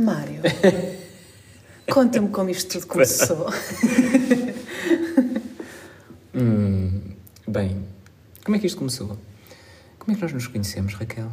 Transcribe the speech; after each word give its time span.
Mário, 0.00 0.40
conta-me 1.90 2.28
como 2.30 2.50
isto 2.50 2.72
tudo 2.80 2.86
começou. 2.86 3.46
Hum, 6.32 7.00
bem, 7.46 7.84
como 8.44 8.56
é 8.56 8.60
que 8.60 8.66
isto 8.66 8.78
começou? 8.78 9.18
Como 9.98 10.12
é 10.12 10.14
que 10.14 10.22
nós 10.22 10.32
nos 10.32 10.46
conhecemos, 10.46 10.94
Raquel? 10.94 11.28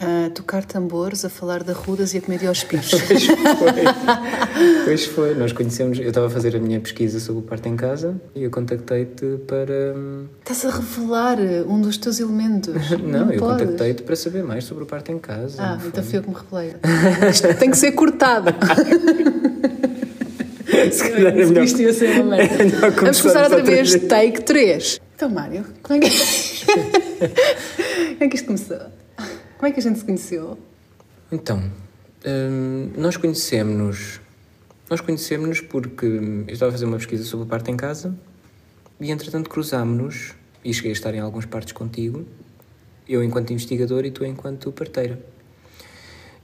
A 0.00 0.30
tocar 0.30 0.64
tambores, 0.64 1.24
a 1.24 1.28
falar 1.28 1.64
de 1.64 1.72
arrudas 1.72 2.14
e 2.14 2.18
a 2.18 2.20
comer 2.20 2.38
de 2.38 2.46
aos 2.46 2.62
piros. 2.62 2.88
Pois 3.08 3.26
foi. 3.26 4.84
pois 4.84 5.04
foi. 5.06 5.34
Nós 5.34 5.52
conhecemos. 5.52 5.98
Eu 5.98 6.08
estava 6.08 6.28
a 6.28 6.30
fazer 6.30 6.54
a 6.54 6.60
minha 6.60 6.78
pesquisa 6.80 7.18
sobre 7.18 7.40
o 7.40 7.44
parto 7.44 7.68
em 7.68 7.74
casa 7.76 8.14
e 8.34 8.44
eu 8.44 8.50
contactei-te 8.50 9.38
para. 9.48 9.94
hum, 9.96 10.26
Estás 10.40 10.64
a 10.64 10.70
revelar 10.76 11.38
um 11.66 11.80
dos 11.80 11.96
teus 11.98 12.20
elementos. 12.20 12.74
Não, 13.02 13.30
eu 13.32 13.40
podes. 13.40 13.62
contactei-te 13.66 14.02
para 14.04 14.14
saber 14.14 14.44
mais 14.44 14.62
sobre 14.64 14.84
o 14.84 14.86
parto 14.86 15.10
em 15.10 15.18
casa. 15.18 15.60
Ah, 15.60 15.76
não 15.76 15.88
então 15.88 16.02
foi? 16.04 16.10
foi 16.10 16.18
eu 16.20 16.22
que 16.22 16.28
me 16.30 16.36
revelei. 16.36 16.76
Isto 17.30 17.54
tem 17.54 17.70
que 17.70 17.76
ser 17.76 17.90
cortado. 17.92 18.54
Se 20.92 21.10
calhar 21.10 21.32
é 21.36 21.44
melhor- 21.44 21.64
Isto 21.64 21.82
ia 21.82 21.92
ser 21.92 22.20
uma 22.20 22.36
merda. 22.36 22.54
é 22.62 22.90
Vamos 22.90 23.20
começar 23.20 23.42
outra 23.44 23.62
vez. 23.62 23.94
take 24.06 24.42
3. 24.42 25.00
Então, 25.16 25.28
Mário, 25.28 25.64
como 25.82 25.98
é 26.04 26.08
que, 26.08 26.16
como 26.66 28.16
é 28.20 28.28
que 28.28 28.36
isto 28.36 28.46
começou? 28.46 28.78
Como 29.58 29.68
é 29.68 29.72
que 29.72 29.80
a 29.80 29.82
gente 29.82 29.98
se 29.98 30.04
conheceu? 30.04 30.56
Então, 31.32 31.60
hum, 32.24 32.92
nós 32.96 33.16
conhecemos-nos. 33.16 34.20
Nós 34.88 35.00
conhecemos-nos 35.00 35.60
porque 35.60 36.06
eu 36.06 36.46
estava 36.48 36.70
a 36.70 36.72
fazer 36.72 36.84
uma 36.84 36.96
pesquisa 36.96 37.24
sobre 37.24 37.44
o 37.44 37.48
parto 37.48 37.68
em 37.68 37.76
casa 37.76 38.16
e, 39.00 39.10
entretanto, 39.10 39.50
cruzámos-nos 39.50 40.32
e 40.64 40.72
cheguei 40.72 40.92
a 40.92 40.94
estar 40.94 41.12
em 41.12 41.18
algumas 41.18 41.44
partes 41.44 41.72
contigo, 41.72 42.24
eu 43.08 43.20
enquanto 43.22 43.52
investigador 43.52 44.04
e 44.04 44.12
tu 44.12 44.24
enquanto 44.24 44.70
parteira. 44.70 45.18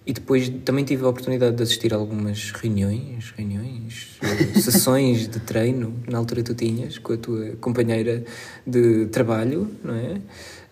E 0.04 0.12
depois 0.12 0.48
também 0.64 0.84
tive 0.84 1.04
a 1.04 1.08
oportunidade 1.08 1.54
de 1.56 1.62
assistir 1.62 1.94
a 1.94 1.96
algumas 1.96 2.50
reuniões, 2.50 3.32
reuniões, 3.36 4.18
sessões 4.60 5.28
de 5.28 5.38
treino, 5.38 5.94
na 6.10 6.18
altura 6.18 6.42
tu 6.42 6.54
tinhas, 6.54 6.98
com 6.98 7.12
a 7.12 7.16
tua 7.16 7.56
companheira 7.60 8.24
de 8.66 9.06
trabalho, 9.06 9.70
não 9.84 9.94
é? 9.94 10.20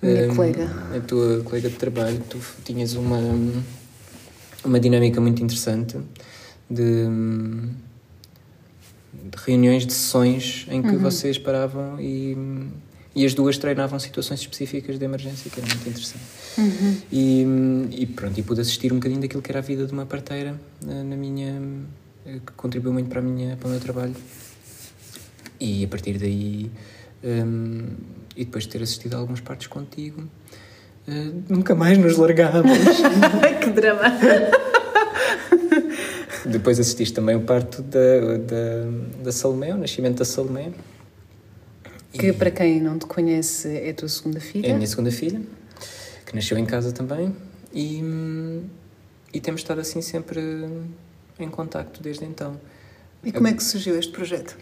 Minha 0.02 0.24
Hum, 0.24 0.34
colega. 0.36 0.68
A 0.96 1.00
tua 1.00 1.42
colega 1.44 1.68
de 1.70 1.76
trabalho, 1.76 2.20
tu 2.28 2.38
tinhas 2.64 2.94
uma, 2.94 3.18
uma 4.64 4.80
dinâmica 4.80 5.20
muito 5.20 5.42
interessante 5.42 5.96
de, 6.68 7.04
de 9.12 9.36
reuniões, 9.46 9.86
de 9.86 9.92
sessões 9.92 10.66
em 10.68 10.82
que 10.82 10.96
vocês 10.96 11.38
paravam 11.38 12.00
e, 12.00 12.36
e 13.14 13.24
as 13.24 13.32
duas 13.34 13.56
treinavam 13.58 13.98
situações 14.00 14.40
específicas 14.40 14.98
de 14.98 15.04
emergência, 15.04 15.48
que 15.50 15.60
era 15.60 15.68
muito 15.68 15.88
interessante. 15.88 16.24
E, 17.12 17.46
e 17.92 18.06
pronto, 18.06 18.38
e 18.38 18.42
pude 18.42 18.60
assistir 18.60 18.92
um 18.92 18.96
bocadinho 18.96 19.20
daquilo 19.20 19.40
que 19.42 19.52
era 19.52 19.60
a 19.60 19.62
vida 19.62 19.86
de 19.86 19.92
uma 19.92 20.04
parteira 20.06 20.60
na, 20.84 21.04
na 21.04 21.16
minha. 21.16 21.60
eh, 22.26 22.40
que 22.44 22.52
contribuiu 22.56 22.92
muito 22.92 23.08
para, 23.08 23.20
a 23.20 23.22
minha, 23.22 23.56
para 23.56 23.68
o 23.68 23.70
meu 23.70 23.80
trabalho. 23.80 24.14
E 25.60 25.84
a 25.84 25.88
partir 25.88 26.18
daí. 26.18 26.70
hum, 27.22 27.86
e 28.36 28.44
depois 28.44 28.64
de 28.64 28.70
ter 28.70 28.82
assistido 28.82 29.14
a 29.14 29.18
algumas 29.18 29.40
partes 29.40 29.66
contigo, 29.66 30.28
eh, 31.06 31.32
nunca 31.48 31.74
mais 31.74 31.98
nos 31.98 32.16
largámos. 32.16 32.78
que 33.62 33.70
drama! 33.70 34.02
depois 36.46 36.78
assististe 36.78 37.14
também 37.14 37.36
o 37.36 37.42
parto 37.42 37.82
da, 37.82 38.36
da, 38.38 39.22
da 39.24 39.32
Salomé, 39.32 39.74
o 39.74 39.78
nascimento 39.78 40.18
da 40.18 40.24
Salomé. 40.24 40.72
Que 42.12 42.32
para 42.32 42.50
quem 42.50 42.80
não 42.80 42.98
te 42.98 43.06
conhece 43.06 43.68
é 43.68 43.90
a 43.90 43.94
tua 43.94 44.08
segunda 44.08 44.38
filha. 44.38 44.66
É 44.66 44.72
a 44.72 44.74
minha 44.74 44.86
segunda 44.86 45.10
filha, 45.10 45.40
que 46.26 46.34
nasceu 46.34 46.58
em 46.58 46.66
casa 46.66 46.92
também. 46.92 47.34
E, 47.72 48.02
e 49.32 49.40
temos 49.40 49.62
estado 49.62 49.80
assim 49.80 50.02
sempre 50.02 50.40
em 51.38 51.48
contacto 51.48 52.02
desde 52.02 52.24
então. 52.24 52.60
E 53.24 53.32
como 53.32 53.46
é 53.46 53.52
que 53.52 53.62
surgiu 53.62 53.98
este 53.98 54.12
projeto? 54.12 54.58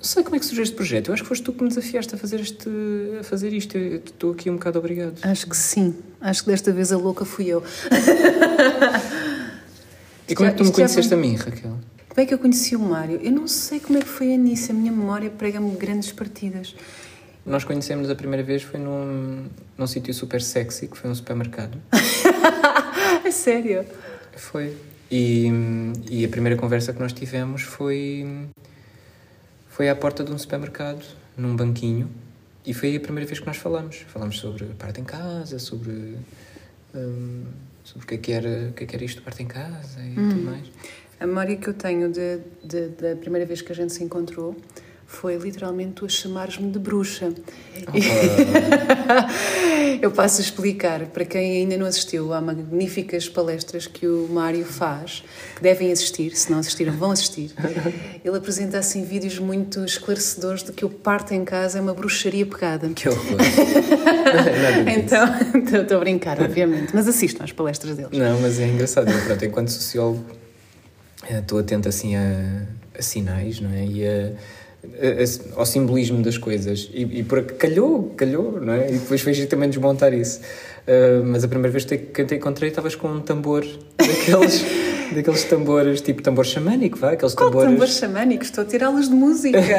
Não 0.00 0.04
sei 0.04 0.22
como 0.24 0.34
é 0.34 0.38
que 0.38 0.46
surgiu 0.46 0.62
este 0.62 0.74
projeto. 0.74 1.08
Eu 1.08 1.14
acho 1.14 1.22
que 1.22 1.28
foste 1.28 1.42
tu 1.44 1.52
que 1.52 1.62
me 1.62 1.68
desafiaste 1.68 2.14
a 2.14 2.18
fazer, 2.18 2.40
este, 2.40 2.68
a 3.20 3.22
fazer 3.22 3.52
isto. 3.52 3.76
Eu 3.76 3.96
estou 3.98 4.32
aqui 4.32 4.48
um 4.48 4.54
bocado 4.54 4.78
obrigado. 4.78 5.14
Acho 5.20 5.46
que 5.46 5.54
sim. 5.56 5.94
Acho 6.18 6.42
que 6.42 6.50
desta 6.50 6.72
vez 6.72 6.90
a 6.90 6.96
louca 6.96 7.26
fui 7.26 7.48
eu. 7.48 7.62
E 10.26 10.34
como 10.34 10.48
é 10.48 10.52
que 10.52 10.56
tu 10.58 10.64
me 10.64 10.68
já 10.70 10.74
conheceste 10.74 11.08
foi- 11.10 11.18
a 11.18 11.20
mim, 11.20 11.34
Raquel? 11.36 11.76
Como 12.08 12.20
é 12.20 12.26
que 12.26 12.32
eu 12.34 12.38
conheci 12.38 12.74
o 12.74 12.78
Mário? 12.80 13.20
Eu 13.22 13.30
não 13.30 13.46
sei 13.46 13.78
como 13.78 13.98
é 13.98 14.00
que 14.02 14.08
foi 14.08 14.28
a 14.30 14.34
início. 14.34 14.74
A 14.74 14.78
minha 14.78 14.90
memória 14.90 15.28
prega-me 15.30 15.70
grandes 15.76 16.10
partidas. 16.12 16.74
Nós 17.44 17.64
conhecemos 17.64 18.08
a 18.08 18.14
primeira 18.14 18.42
vez 18.42 18.62
foi 18.62 18.80
num, 18.80 19.44
num 19.76 19.86
sítio 19.86 20.12
super 20.14 20.40
sexy, 20.40 20.86
que 20.88 20.96
foi 20.96 21.10
um 21.10 21.14
supermercado. 21.14 21.78
É 23.24 23.30
sério? 23.30 23.84
Foi. 24.36 24.74
E, 25.10 25.46
e 26.10 26.24
a 26.24 26.28
primeira 26.28 26.56
conversa 26.56 26.92
que 26.92 26.98
nós 27.00 27.12
tivemos 27.12 27.62
foi, 27.62 28.26
foi 29.80 29.88
à 29.88 29.96
porta 29.96 30.22
de 30.22 30.30
um 30.30 30.36
supermercado, 30.36 31.02
num 31.38 31.56
banquinho. 31.56 32.06
E 32.66 32.74
foi 32.74 32.94
a 32.96 33.00
primeira 33.00 33.26
vez 33.26 33.40
que 33.40 33.46
nós 33.46 33.56
falamos. 33.56 33.96
Falamos 34.08 34.38
sobre 34.38 34.66
parte 34.78 35.00
em 35.00 35.04
casa, 35.04 35.58
sobre, 35.58 36.18
hum, 36.94 37.44
sobre 37.82 38.04
o, 38.04 38.06
que 38.06 38.14
é 38.14 38.18
que 38.18 38.30
era, 38.32 38.68
o 38.68 38.72
que 38.74 38.84
é 38.84 38.86
que 38.86 38.94
era 38.94 39.02
isto 39.06 39.22
parte 39.22 39.42
em 39.42 39.46
casa 39.46 39.98
e 40.04 40.12
tudo 40.16 40.42
mais. 40.42 40.66
A 41.18 41.26
memória 41.26 41.56
que 41.56 41.66
eu 41.66 41.72
tenho 41.72 42.12
de, 42.12 42.40
de- 42.62 42.88
da 42.88 43.16
primeira 43.16 43.46
vez 43.46 43.62
que 43.62 43.72
a 43.72 43.74
gente 43.74 43.94
se 43.94 44.04
encontrou 44.04 44.54
foi 45.12 45.36
literalmente 45.36 45.94
tu 45.94 46.06
a 46.06 46.08
chamares-me 46.08 46.70
de 46.70 46.78
bruxa. 46.78 47.32
eu 50.00 50.10
passo 50.12 50.40
a 50.40 50.44
explicar 50.44 51.06
para 51.06 51.24
quem 51.24 51.62
ainda 51.62 51.76
não 51.76 51.84
assistiu 51.86 52.32
há 52.32 52.40
magníficas 52.40 53.28
palestras 53.28 53.86
que 53.88 54.06
o 54.06 54.28
Mário 54.30 54.64
faz, 54.64 55.24
que 55.56 55.62
devem 55.62 55.90
assistir, 55.90 56.34
se 56.36 56.50
não 56.50 56.60
assistiram, 56.60 56.92
vão 56.92 57.10
assistir. 57.10 57.50
Ele 58.24 58.36
apresenta 58.36 58.78
assim 58.78 59.04
vídeos 59.04 59.36
muito 59.38 59.84
esclarecedores 59.84 60.62
de 60.62 60.70
que 60.72 60.84
o 60.84 60.88
parto 60.88 61.34
em 61.34 61.44
casa 61.44 61.78
é 61.78 61.80
uma 61.80 61.92
bruxaria 61.92 62.46
pegada. 62.46 62.88
Que 62.90 63.08
horror. 63.08 63.36
Nada 63.36 64.52
disso. 64.52 64.90
Então, 65.00 65.80
estou 65.82 65.96
a 65.96 66.00
brincar, 66.00 66.40
obviamente, 66.40 66.94
mas 66.94 67.08
assistam 67.08 67.42
às 67.44 67.50
palestras 67.52 67.96
deles. 67.96 68.16
Não, 68.16 68.40
mas 68.40 68.60
é 68.60 68.68
engraçado. 68.68 69.10
Eu, 69.10 69.20
pronto, 69.24 69.44
enquanto 69.44 69.68
sociólogo, 69.68 70.24
eh, 71.28 71.38
estou 71.40 71.58
atento 71.58 71.88
assim 71.88 72.14
a, 72.16 72.62
a 72.96 73.02
sinais, 73.02 73.60
não 73.60 73.70
é? 73.70 73.84
E 73.84 74.06
a- 74.06 74.32
ao 75.56 75.66
simbolismo 75.66 76.22
das 76.22 76.38
coisas. 76.38 76.90
E, 76.92 77.02
e 77.20 77.22
por 77.22 77.42
calhou, 77.42 78.12
calhou, 78.16 78.60
não 78.60 78.72
é? 78.72 78.88
E 78.88 78.92
depois 78.98 79.20
fez 79.20 79.44
também 79.46 79.68
desmontar 79.68 80.12
isso. 80.14 80.40
Ah, 80.86 81.22
mas 81.24 81.44
a 81.44 81.48
primeira 81.48 81.70
vez 81.70 81.84
que 81.84 82.24
te- 82.24 82.34
encontrei, 82.34 82.70
estavas 82.70 82.94
com 82.94 83.08
um 83.08 83.20
tambor 83.20 83.64
daqueles, 83.98 84.64
daqueles 85.14 85.44
tambores, 85.44 86.00
tipo 86.00 86.22
tambor 86.22 86.44
xamânico, 86.46 86.98
vá? 86.98 87.12
Aqueles 87.12 87.34
Qual 87.34 87.50
tambores. 87.50 87.70
tambor 87.72 87.86
xamânico? 87.88 88.42
Estou 88.44 88.64
a 88.64 88.66
tirá-los 88.66 89.08
de 89.08 89.14
música. 89.14 89.58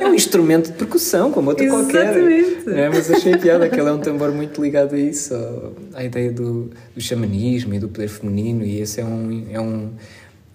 É 0.00 0.06
um 0.06 0.14
instrumento 0.14 0.66
de 0.68 0.72
percussão, 0.74 1.32
como 1.32 1.50
outro 1.50 1.66
qualquer. 1.68 2.16
Exatamente. 2.16 2.70
É? 2.80 2.88
Mas 2.88 3.10
achei 3.10 3.36
piada 3.36 3.68
que 3.68 3.78
ele 3.78 3.88
é 3.88 3.92
um 3.92 3.98
tambor 3.98 4.30
muito 4.32 4.62
ligado 4.62 4.94
a 4.94 4.98
isso, 4.98 5.34
à 5.92 6.04
ideia 6.04 6.30
do, 6.32 6.70
do 6.94 7.00
xamanismo 7.00 7.74
e 7.74 7.78
do 7.80 7.88
poder 7.88 8.08
feminino, 8.08 8.64
e 8.64 8.80
esse 8.80 9.00
é 9.00 9.04
um, 9.04 9.46
é 9.50 9.60
um, 9.60 9.90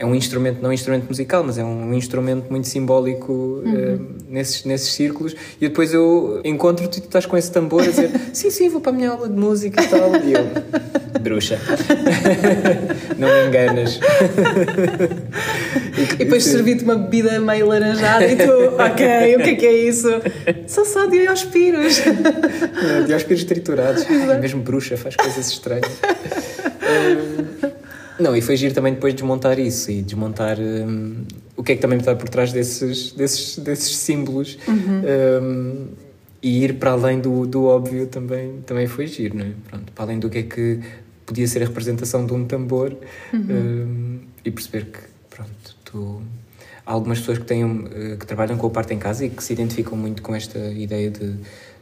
é 0.04 0.06
um 0.06 0.14
instrumento, 0.14 0.62
não 0.62 0.70
um 0.70 0.74
instrumento 0.74 1.08
musical, 1.08 1.46
mas 1.46 1.58
é 1.58 1.64
um 1.64 1.94
instrumento 1.94 2.50
muito 2.50 2.68
simbólico 2.68 3.64
eh, 3.66 3.98
nesses, 4.28 4.66
nesses 4.66 4.92
círculos. 4.92 5.34
E 5.62 5.70
depois 5.70 5.94
eu 5.94 6.42
encontro-te 6.44 6.98
e 6.98 7.02
tu 7.02 7.06
estás 7.06 7.26
com 7.26 7.38
esse 7.38 7.50
tambor 7.50 7.84
a 7.84 7.88
dizer: 7.88 8.12
Sim, 8.34 8.50
sim, 8.52 8.68
vou 8.68 8.82
para 8.82 8.92
a 8.92 8.96
minha 8.96 9.12
aula 9.12 9.30
de 9.30 9.36
música 9.36 9.82
e 9.82 9.88
tal. 9.88 10.14
E 10.18 10.34
eu, 10.34 10.46
bruxa, 11.22 11.58
não 13.18 13.30
me 13.30 13.48
enganas. 13.48 14.02
E 15.98 16.18
depois 16.18 16.44
servi-te 16.44 16.84
uma 16.84 16.96
bebida 16.96 17.40
meio 17.40 17.68
laranjada 17.68 18.28
e 18.28 18.36
tu, 18.36 18.52
ok, 18.76 19.36
o 19.38 19.44
que 19.44 19.50
é 19.52 19.56
que 19.56 19.66
é 19.66 19.74
isso? 19.88 20.10
Só 20.68 20.84
só 20.84 21.06
de 21.06 21.26
aspiros. 21.28 22.00
É, 22.00 23.44
triturados. 23.46 24.06
Ai, 24.10 24.38
mesmo 24.42 24.62
bruxa 24.62 24.98
faz 24.98 25.16
coisas 25.16 25.48
estranhas. 25.48 25.94
Não, 28.24 28.36
e 28.36 28.42
foi 28.42 28.56
giro 28.58 28.74
também 28.74 28.94
depois 28.94 29.14
desmontar 29.14 29.60
isso 29.60 29.92
e 29.92 30.02
desmontar 30.02 30.58
hum, 30.60 31.26
o 31.56 31.64
que 31.64 31.74
é 31.74 31.76
que 31.76 31.82
também 31.82 32.00
está 32.00 32.16
por 32.16 32.30
trás 32.30 32.52
desses, 32.52 33.12
desses, 33.12 33.58
desses 33.60 33.98
símbolos 33.98 34.58
Hum, 34.68 35.88
e 36.42 36.64
ir 36.66 36.74
para 36.74 36.92
além 36.92 37.22
do, 37.22 37.46
do 37.46 37.66
óbvio 37.66 38.06
também, 38.08 38.62
também 38.66 38.86
foi 38.86 39.08
giro, 39.08 39.38
não 39.38 39.46
é? 39.46 39.52
Pronto, 39.70 39.92
para 39.94 40.04
além 40.04 40.20
do 40.20 40.30
que 40.30 40.40
é 40.40 40.44
que 40.44 40.80
podia 41.26 41.48
ser 41.48 41.64
a 41.64 41.66
representação 41.66 42.26
de 42.26 42.34
um 42.34 42.46
tambor 42.46 42.94
hum, 43.34 44.20
e 44.44 44.52
perceber 44.52 44.86
que, 44.86 45.00
pronto, 45.30 45.76
tu. 45.86 46.22
Há 46.86 46.92
algumas 46.92 47.20
pessoas 47.20 47.38
que, 47.38 47.46
têm, 47.46 47.64
um, 47.64 47.88
eh, 47.88 48.18
que 48.18 48.28
trabalham 48.28 48.58
com 48.58 48.68
o 48.68 48.70
parto 48.70 48.92
em 48.92 49.00
casa 49.00 49.26
e 49.26 49.30
que 49.30 49.42
se 49.42 49.54
identificam 49.54 49.98
muito 49.98 50.22
com 50.22 50.36
esta 50.36 50.60
ideia 50.60 51.10
de, 51.10 51.34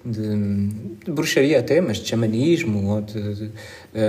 de, 0.06 0.68
de 1.06 1.12
bruxaria 1.12 1.59
até, 1.59 1.80
mas 1.81 1.98
de 1.98 2.07
xamanismo 2.07 2.89
ou 2.89 3.01
de, 3.01 3.36
de, 3.36 3.51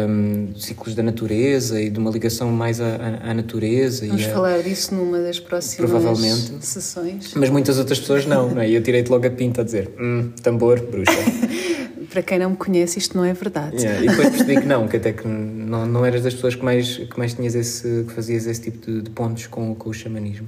hum, 0.09 0.49
ciclos 0.57 0.95
da 0.95 1.03
natureza 1.03 1.81
e 1.81 1.91
de 1.91 1.99
uma 1.99 2.11
ligação 2.11 2.51
mais 2.51 2.81
à, 2.81 3.19
à- 3.23 3.35
natureza. 3.35 4.07
Vamos 4.07 4.23
e 4.23 4.27
a- 4.27 4.33
falar 4.33 4.63
disso 4.63 4.95
numa 4.95 5.19
das 5.19 5.39
próximas 5.39 5.91
Provavelmente. 5.91 6.65
sessões. 6.65 7.35
Mas 7.35 7.51
muitas 7.51 7.79
outras 7.79 7.99
pessoas 8.01 8.27
não, 8.27 8.51
não 8.51 8.63
é? 8.63 8.69
E 8.71 8.75
eu 8.75 8.83
tirei-te 8.83 9.11
logo 9.11 9.27
a 9.27 9.31
pinta 9.31 9.61
a 9.61 9.65
dizer, 9.65 9.91
hum, 10.01 10.31
tambor, 10.43 10.81
bruxa. 10.81 11.13
para 12.13 12.23
quem 12.23 12.39
não 12.39 12.51
me 12.51 12.57
conhece, 12.57 12.99
isto 12.99 13.17
não 13.17 13.25
é 13.25 13.33
verdade. 13.33 13.77
Yeah, 13.77 14.05
e 14.05 14.09
depois 14.09 14.29
percebi 14.29 14.61
que 14.61 14.67
não, 14.67 14.87
que 14.87 14.99
até 14.99 15.13
que 15.13 15.27
não, 15.27 15.87
não 15.87 16.05
eras 16.05 16.23
das 16.23 16.35
pessoas 16.35 16.55
que 16.55 16.63
mais, 16.63 16.99
que 16.99 17.19
mais 17.19 17.33
tinhas 17.33 17.55
esse, 17.55 18.05
que 18.07 18.13
fazias 18.13 18.47
esse 18.47 18.61
tipo 18.61 18.87
de, 18.87 19.01
de 19.03 19.11
pontos 19.11 19.47
com, 19.47 19.75
com 19.75 19.89
o 19.89 19.95
xamanismo. 19.95 20.47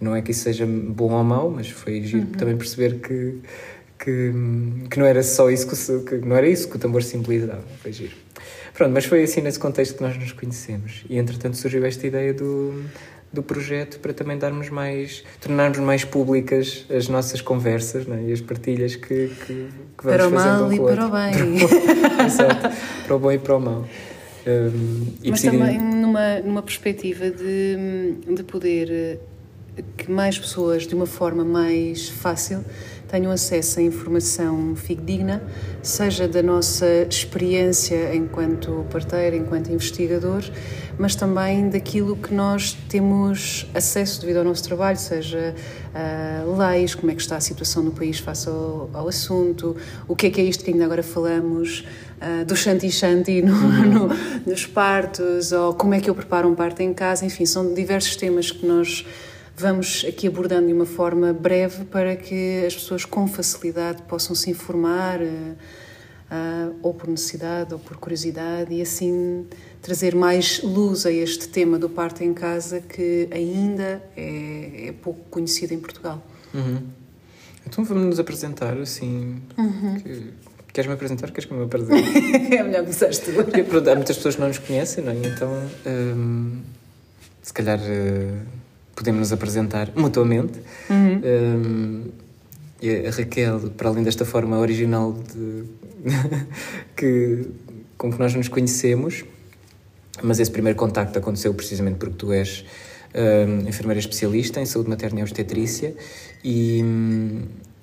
Não 0.00 0.14
é 0.14 0.22
que 0.22 0.30
isso 0.30 0.42
seja 0.44 0.66
bom 0.66 1.12
ou 1.12 1.24
mau, 1.24 1.50
mas 1.50 1.68
foi 1.70 2.02
giro 2.02 2.24
uhum. 2.24 2.32
também 2.32 2.56
perceber 2.56 3.00
que, 3.00 3.38
que, 4.08 4.88
que 4.88 4.98
não 4.98 5.04
era 5.04 5.22
só 5.22 5.50
isso 5.50 5.68
que, 5.68 6.04
que, 6.04 6.26
não 6.26 6.34
era 6.34 6.48
isso 6.48 6.68
que 6.68 6.76
o 6.76 6.78
tambor 6.78 7.02
simbolizava. 7.02 7.62
Foi 7.82 7.92
giro. 7.92 8.14
Pronto, 8.72 8.92
mas 8.92 9.04
foi 9.04 9.22
assim 9.22 9.42
nesse 9.42 9.58
contexto 9.58 9.96
que 9.96 10.02
nós 10.02 10.16
nos 10.16 10.32
conhecemos. 10.32 11.04
E 11.10 11.18
entretanto 11.18 11.56
surgiu 11.58 11.84
esta 11.84 12.06
ideia 12.06 12.32
do, 12.32 12.84
do 13.30 13.42
projeto 13.42 13.98
para 14.00 14.14
também 14.14 14.38
darmos 14.38 14.70
mais, 14.70 15.24
tornarmos 15.40 15.78
mais 15.78 16.04
públicas 16.04 16.86
as 16.88 17.08
nossas 17.08 17.42
conversas 17.42 18.06
né? 18.06 18.24
e 18.28 18.32
as 18.32 18.40
partilhas 18.40 18.96
que, 18.96 19.30
que, 19.46 19.68
que 19.98 20.04
vamos 20.04 20.16
para 20.16 20.28
o 20.28 20.30
mal 20.30 20.64
um 20.64 20.72
e 20.72 20.78
para 20.78 21.06
o 21.06 21.10
bem. 21.10 21.58
Para 21.58 22.24
o, 22.24 22.26
exato, 22.26 22.76
para 23.04 23.16
o 23.16 23.18
bom 23.18 23.32
e 23.32 23.38
para 23.38 23.56
o 23.56 23.60
mal. 23.60 23.84
Um, 24.46 25.06
Mas 25.28 25.42
também 25.42 25.78
numa, 25.78 26.38
numa 26.38 26.62
perspectiva 26.62 27.30
de, 27.30 28.14
de 28.34 28.42
poder 28.44 28.90
eh, 28.90 29.18
que 29.96 30.10
mais 30.10 30.38
pessoas, 30.38 30.86
de 30.86 30.94
uma 30.94 31.04
forma 31.04 31.44
mais 31.44 32.08
fácil, 32.08 32.64
tenham 33.08 33.32
acesso 33.32 33.80
à 33.80 33.82
informação 33.82 34.76
fidedigna, 34.76 35.42
seja 35.82 36.28
da 36.28 36.42
nossa 36.42 36.86
experiência 37.08 38.14
enquanto 38.14 38.84
parteira, 38.90 39.34
enquanto 39.34 39.72
investigador, 39.72 40.44
mas 40.98 41.14
também 41.14 41.70
daquilo 41.70 42.16
que 42.16 42.34
nós 42.34 42.76
temos 42.88 43.66
acesso 43.74 44.20
devido 44.20 44.38
ao 44.38 44.44
nosso 44.44 44.62
trabalho, 44.62 44.98
seja 44.98 45.54
uh, 45.94 46.58
leis, 46.58 46.94
como 46.94 47.10
é 47.10 47.14
que 47.14 47.22
está 47.22 47.36
a 47.36 47.40
situação 47.40 47.82
no 47.82 47.92
país 47.92 48.18
face 48.18 48.48
ao, 48.48 48.90
ao 48.92 49.08
assunto, 49.08 49.74
o 50.06 50.14
que 50.14 50.26
é 50.26 50.30
que 50.30 50.40
é 50.40 50.44
isto 50.44 50.62
que 50.62 50.70
ainda 50.70 50.84
agora 50.84 51.02
falamos, 51.02 51.86
uh, 52.20 52.44
do 52.44 52.54
shanti-shanti 52.54 53.40
no, 53.40 53.54
uhum. 53.54 54.08
no, 54.08 54.08
nos 54.46 54.66
partos, 54.66 55.50
ou 55.52 55.72
como 55.72 55.94
é 55.94 56.00
que 56.00 56.10
eu 56.10 56.14
preparo 56.14 56.48
um 56.48 56.54
parto 56.54 56.82
em 56.82 56.92
casa, 56.92 57.24
enfim, 57.24 57.46
são 57.46 57.72
diversos 57.72 58.16
temas 58.16 58.50
que 58.50 58.66
nós 58.66 59.06
vamos 59.58 60.04
aqui 60.08 60.28
abordando 60.28 60.68
de 60.68 60.72
uma 60.72 60.86
forma 60.86 61.32
breve 61.32 61.84
para 61.86 62.14
que 62.14 62.64
as 62.64 62.74
pessoas 62.74 63.04
com 63.04 63.26
facilidade 63.26 64.02
possam 64.02 64.34
se 64.34 64.50
informar, 64.50 65.20
uh, 65.20 65.24
uh, 65.24 66.76
ou 66.80 66.94
por 66.94 67.08
necessidade 67.08 67.74
ou 67.74 67.80
por 67.80 67.96
curiosidade, 67.96 68.72
e 68.72 68.80
assim 68.80 69.46
trazer 69.82 70.14
mais 70.14 70.62
luz 70.62 71.04
a 71.04 71.10
este 71.10 71.48
tema 71.48 71.78
do 71.78 71.90
parto 71.90 72.22
em 72.22 72.32
casa 72.32 72.80
que 72.80 73.28
ainda 73.32 74.00
é, 74.16 74.88
é 74.88 74.92
pouco 74.92 75.20
conhecido 75.28 75.74
em 75.74 75.80
Portugal. 75.80 76.24
Uhum. 76.54 76.82
Então 77.66 77.84
vamos 77.84 78.04
nos 78.04 78.20
apresentar 78.20 78.78
assim. 78.78 79.42
Uhum. 79.58 80.00
Que... 80.00 80.32
Queres-me 80.72 80.94
apresentar? 80.94 81.32
Queres 81.32 81.46
que 81.46 81.54
me 81.54 81.64
apresente? 81.64 82.08
é 82.54 82.62
melhor 82.62 82.82
começares 82.82 83.18
tu. 83.18 83.32
Porque 83.32 83.60
há 83.90 83.94
muitas 83.96 84.16
pessoas 84.16 84.36
que 84.36 84.40
não 84.40 84.48
nos 84.48 84.58
conhecem, 84.58 85.02
não 85.02 85.10
é? 85.10 85.16
Então, 85.16 85.50
hum, 85.84 86.60
se 87.42 87.52
calhar. 87.52 87.80
Uh 87.80 88.57
podemos 88.98 89.20
nos 89.20 89.32
apresentar 89.32 89.92
mutuamente. 89.94 90.58
Uhum. 90.90 91.20
Um, 91.24 92.04
a 93.06 93.10
Raquel, 93.10 93.70
para 93.76 93.88
além 93.88 94.02
desta 94.02 94.24
forma 94.24 94.58
original 94.58 95.12
de, 95.12 95.64
que, 96.96 97.48
com 97.96 98.12
que 98.12 98.18
nós 98.18 98.34
nos 98.34 98.48
conhecemos, 98.48 99.24
mas 100.22 100.40
esse 100.40 100.50
primeiro 100.50 100.76
contacto 100.76 101.16
aconteceu 101.16 101.54
precisamente 101.54 101.96
porque 101.96 102.16
tu 102.16 102.32
és 102.32 102.64
um, 103.14 103.68
enfermeira 103.68 104.00
especialista 104.00 104.60
em 104.60 104.66
saúde 104.66 104.88
materna 104.90 105.20
e 105.20 105.22
obstetrícia 105.22 105.94
e, 106.44 106.84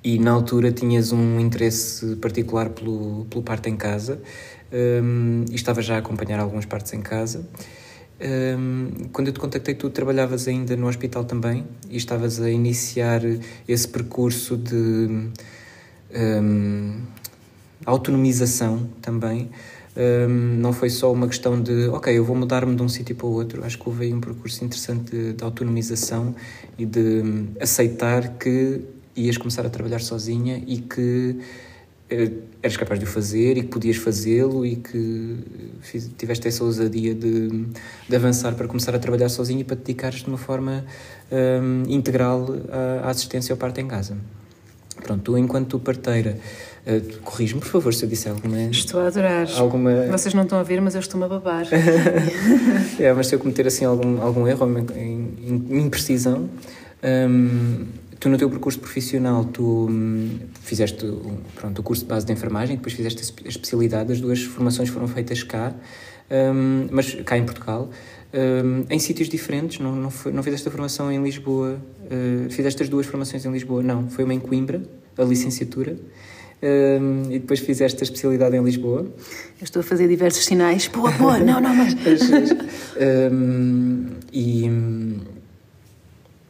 e 0.03 0.19
na 0.19 0.31
altura 0.31 0.71
tinhas 0.71 1.13
um 1.13 1.39
interesse 1.39 2.17
particular 2.17 2.69
pelo, 2.69 3.25
pelo 3.29 3.41
parto 3.41 3.69
em 3.69 3.77
casa 3.77 4.21
um, 4.71 5.45
e 5.49 5.55
estava 5.55 5.81
já 5.81 5.95
a 5.95 5.99
acompanhar 5.99 6.39
alguns 6.39 6.65
partos 6.65 6.91
em 6.93 7.01
casa. 7.01 7.45
Um, 8.17 9.09
quando 9.11 9.27
eu 9.27 9.33
te 9.33 9.39
contactei, 9.39 9.75
tu 9.75 9.89
trabalhavas 9.89 10.47
ainda 10.47 10.75
no 10.75 10.87
hospital 10.87 11.25
também 11.25 11.65
e 11.89 11.97
estavas 11.97 12.39
a 12.39 12.49
iniciar 12.49 13.21
esse 13.67 13.87
percurso 13.87 14.55
de 14.55 15.29
um, 16.15 17.01
autonomização 17.85 18.87
também. 19.01 19.49
Um, 19.97 20.57
não 20.59 20.71
foi 20.71 20.89
só 20.89 21.11
uma 21.11 21.27
questão 21.27 21.61
de, 21.61 21.87
ok, 21.89 22.17
eu 22.17 22.23
vou 22.23 22.35
mudar-me 22.35 22.75
de 22.75 22.81
um 22.81 22.89
sítio 22.89 23.15
para 23.15 23.27
o 23.27 23.31
outro. 23.31 23.65
Acho 23.65 23.77
que 23.77 23.87
houve 23.87 24.05
aí 24.05 24.13
um 24.13 24.21
percurso 24.21 24.63
interessante 24.63 25.11
de, 25.11 25.33
de 25.33 25.43
autonomização 25.43 26.33
e 26.77 26.85
de 26.85 27.21
aceitar 27.59 28.37
que 28.37 28.81
ias 29.15 29.37
começar 29.37 29.65
a 29.65 29.69
trabalhar 29.69 29.99
sozinha 29.99 30.61
e 30.65 30.77
que 30.79 31.37
eras 32.09 32.77
capaz 32.77 32.99
de 32.99 33.05
o 33.05 33.07
fazer 33.07 33.57
e 33.57 33.61
que 33.63 33.67
podias 33.67 33.97
fazê-lo 33.97 34.65
e 34.65 34.75
que 34.75 35.37
fiz, 35.81 36.09
tiveste 36.15 36.47
essa 36.47 36.63
ousadia 36.63 37.15
de, 37.15 37.65
de, 38.07 38.15
avançar 38.15 38.53
para 38.53 38.67
começar 38.67 38.93
a 38.93 38.99
trabalhar 38.99 39.29
sozinho 39.29 39.61
e 39.61 39.63
para 39.63 39.75
te 39.75 39.79
dedicares 39.79 40.19
de 40.19 40.27
uma 40.27 40.37
forma 40.37 40.85
um, 41.31 41.83
integral 41.89 42.47
à, 42.69 43.07
à, 43.07 43.09
assistência 43.09 43.53
ao 43.53 43.57
parto 43.57 43.81
em 43.81 43.87
casa. 43.87 44.15
Pronto, 45.01 45.23
tu 45.23 45.37
enquanto 45.37 45.79
parteira, 45.79 46.37
uh, 46.85 47.19
corrijo-me 47.21 47.59
por 47.59 47.69
favor 47.69 47.93
se 47.93 48.05
eu 48.05 48.09
disser 48.09 48.31
alguma... 48.31 48.61
Estou 48.61 49.01
a 49.01 49.07
adorar. 49.07 49.47
Alguma... 49.57 50.05
Vocês 50.07 50.33
não 50.33 50.43
estão 50.43 50.59
a 50.59 50.63
ver, 50.63 50.79
mas 50.81 50.93
eu 50.93 51.01
estou-me 51.01 51.25
a 51.25 51.29
babar. 51.29 51.65
é, 52.99 53.13
mas 53.13 53.27
se 53.27 53.35
eu 53.35 53.39
cometer 53.39 53.67
assim 53.67 53.83
algum, 53.83 54.21
algum 54.21 54.47
erro 54.47 54.65
ou 54.65 55.77
imprecisão... 55.77 56.49
Um, 57.03 57.85
tu 58.19 58.29
no 58.29 58.37
teu 58.37 58.49
percurso 58.49 58.79
profissional 58.79 59.45
tu 59.45 59.87
hum, 59.89 60.39
fizeste 60.61 61.05
pronto, 61.55 61.79
o 61.79 61.83
curso 61.83 62.03
de 62.03 62.09
base 62.09 62.25
de 62.25 62.33
enfermagem, 62.33 62.75
depois 62.75 62.93
fizeste 62.93 63.33
a 63.43 63.47
especialidade, 63.47 64.11
as 64.11 64.21
duas 64.21 64.43
formações 64.43 64.89
foram 64.89 65.07
feitas 65.07 65.43
cá, 65.43 65.73
um, 66.31 66.87
mas 66.91 67.13
cá 67.25 67.37
em 67.37 67.43
Portugal, 67.43 67.89
um, 68.33 68.85
em 68.89 68.99
sítios 68.99 69.29
diferentes, 69.29 69.79
não, 69.79 69.95
não, 69.95 70.09
foi, 70.09 70.31
não 70.31 70.43
fizeste 70.43 70.67
a 70.67 70.71
formação 70.71 71.11
em 71.11 71.21
Lisboa, 71.21 71.79
uh, 72.05 72.49
fizeste 72.49 72.83
as 72.83 72.89
duas 72.89 73.05
formações 73.05 73.45
em 73.45 73.51
Lisboa, 73.51 73.83
não, 73.83 74.09
foi 74.09 74.23
uma 74.23 74.33
em 74.33 74.39
Coimbra, 74.39 74.81
a 75.17 75.23
licenciatura, 75.23 75.97
um, 76.61 77.31
e 77.31 77.39
depois 77.39 77.59
fizeste 77.59 78.01
a 78.01 78.03
especialidade 78.03 78.55
em 78.55 78.63
Lisboa. 78.63 79.01
Eu 79.01 79.63
estou 79.63 79.81
a 79.81 79.83
fazer 79.83 80.07
diversos 80.07 80.45
sinais, 80.45 80.87
boa, 80.87 81.11
boa, 81.11 81.37
não, 81.37 81.61
não, 81.61 81.75
mas... 81.75 81.93
um, 83.31 84.07
e 84.33 84.69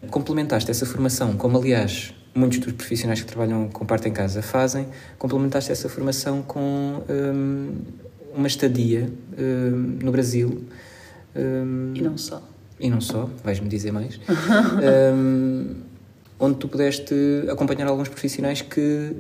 complementaste 0.10 0.70
essa 0.72 0.86
formação, 0.86 1.36
como 1.38 1.58
aliás 1.58 2.14
muitos 2.36 2.60
dos 2.60 2.74
profissionais 2.74 3.22
que 3.22 3.28
trabalham 3.28 3.70
com 3.70 3.86
parte 3.86 4.10
em 4.10 4.12
casa 4.12 4.42
fazem, 4.42 4.88
complementaste 5.18 5.72
essa 5.72 5.88
formação 5.88 6.42
com 6.42 7.02
um, 7.10 7.76
uma 8.36 8.48
estadia 8.48 9.10
um, 9.38 10.00
no 10.04 10.12
Brasil. 10.12 10.64
Um, 11.36 11.94
e 11.96 12.02
não 12.02 12.18
só. 12.18 12.44
E 12.78 12.90
não 12.90 13.00
só, 13.00 13.30
vais-me 13.44 13.70
dizer 13.70 13.92
mais. 13.92 14.20
Hum, 15.16 15.76
onde 16.38 16.58
tu 16.58 16.68
pudeste 16.68 17.16
acompanhar 17.50 17.88
alguns 17.88 18.10
profissionais 18.10 18.62
que 18.62 19.16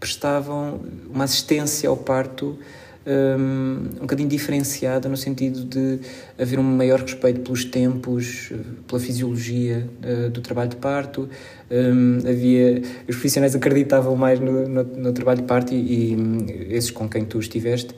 prestavam 0.00 0.80
uma 1.08 1.24
assistência 1.24 1.88
ao 1.88 1.96
parto 1.96 2.58
um, 3.06 3.88
um 3.96 4.00
bocadinho 4.00 4.28
diferenciada 4.28 5.08
no 5.08 5.16
sentido 5.16 5.64
de 5.64 6.00
haver 6.38 6.58
um 6.58 6.62
maior 6.62 7.00
respeito 7.00 7.40
pelos 7.40 7.64
tempos, 7.64 8.52
pela 8.86 9.00
fisiologia 9.00 9.88
uh, 10.04 10.30
do 10.30 10.40
trabalho 10.40 10.70
de 10.70 10.76
parto. 10.76 11.28
Um, 11.70 12.18
havia 12.28 12.82
os 13.08 13.16
profissionais 13.16 13.54
acreditavam 13.54 14.16
mais 14.16 14.40
no, 14.40 14.68
no, 14.68 14.82
no 14.84 15.12
trabalho 15.12 15.40
de 15.40 15.46
parto 15.46 15.72
e, 15.72 16.14
e, 16.14 16.66
esses 16.70 16.90
com 16.90 17.08
quem 17.08 17.24
tu 17.24 17.38
estiveste 17.38 17.94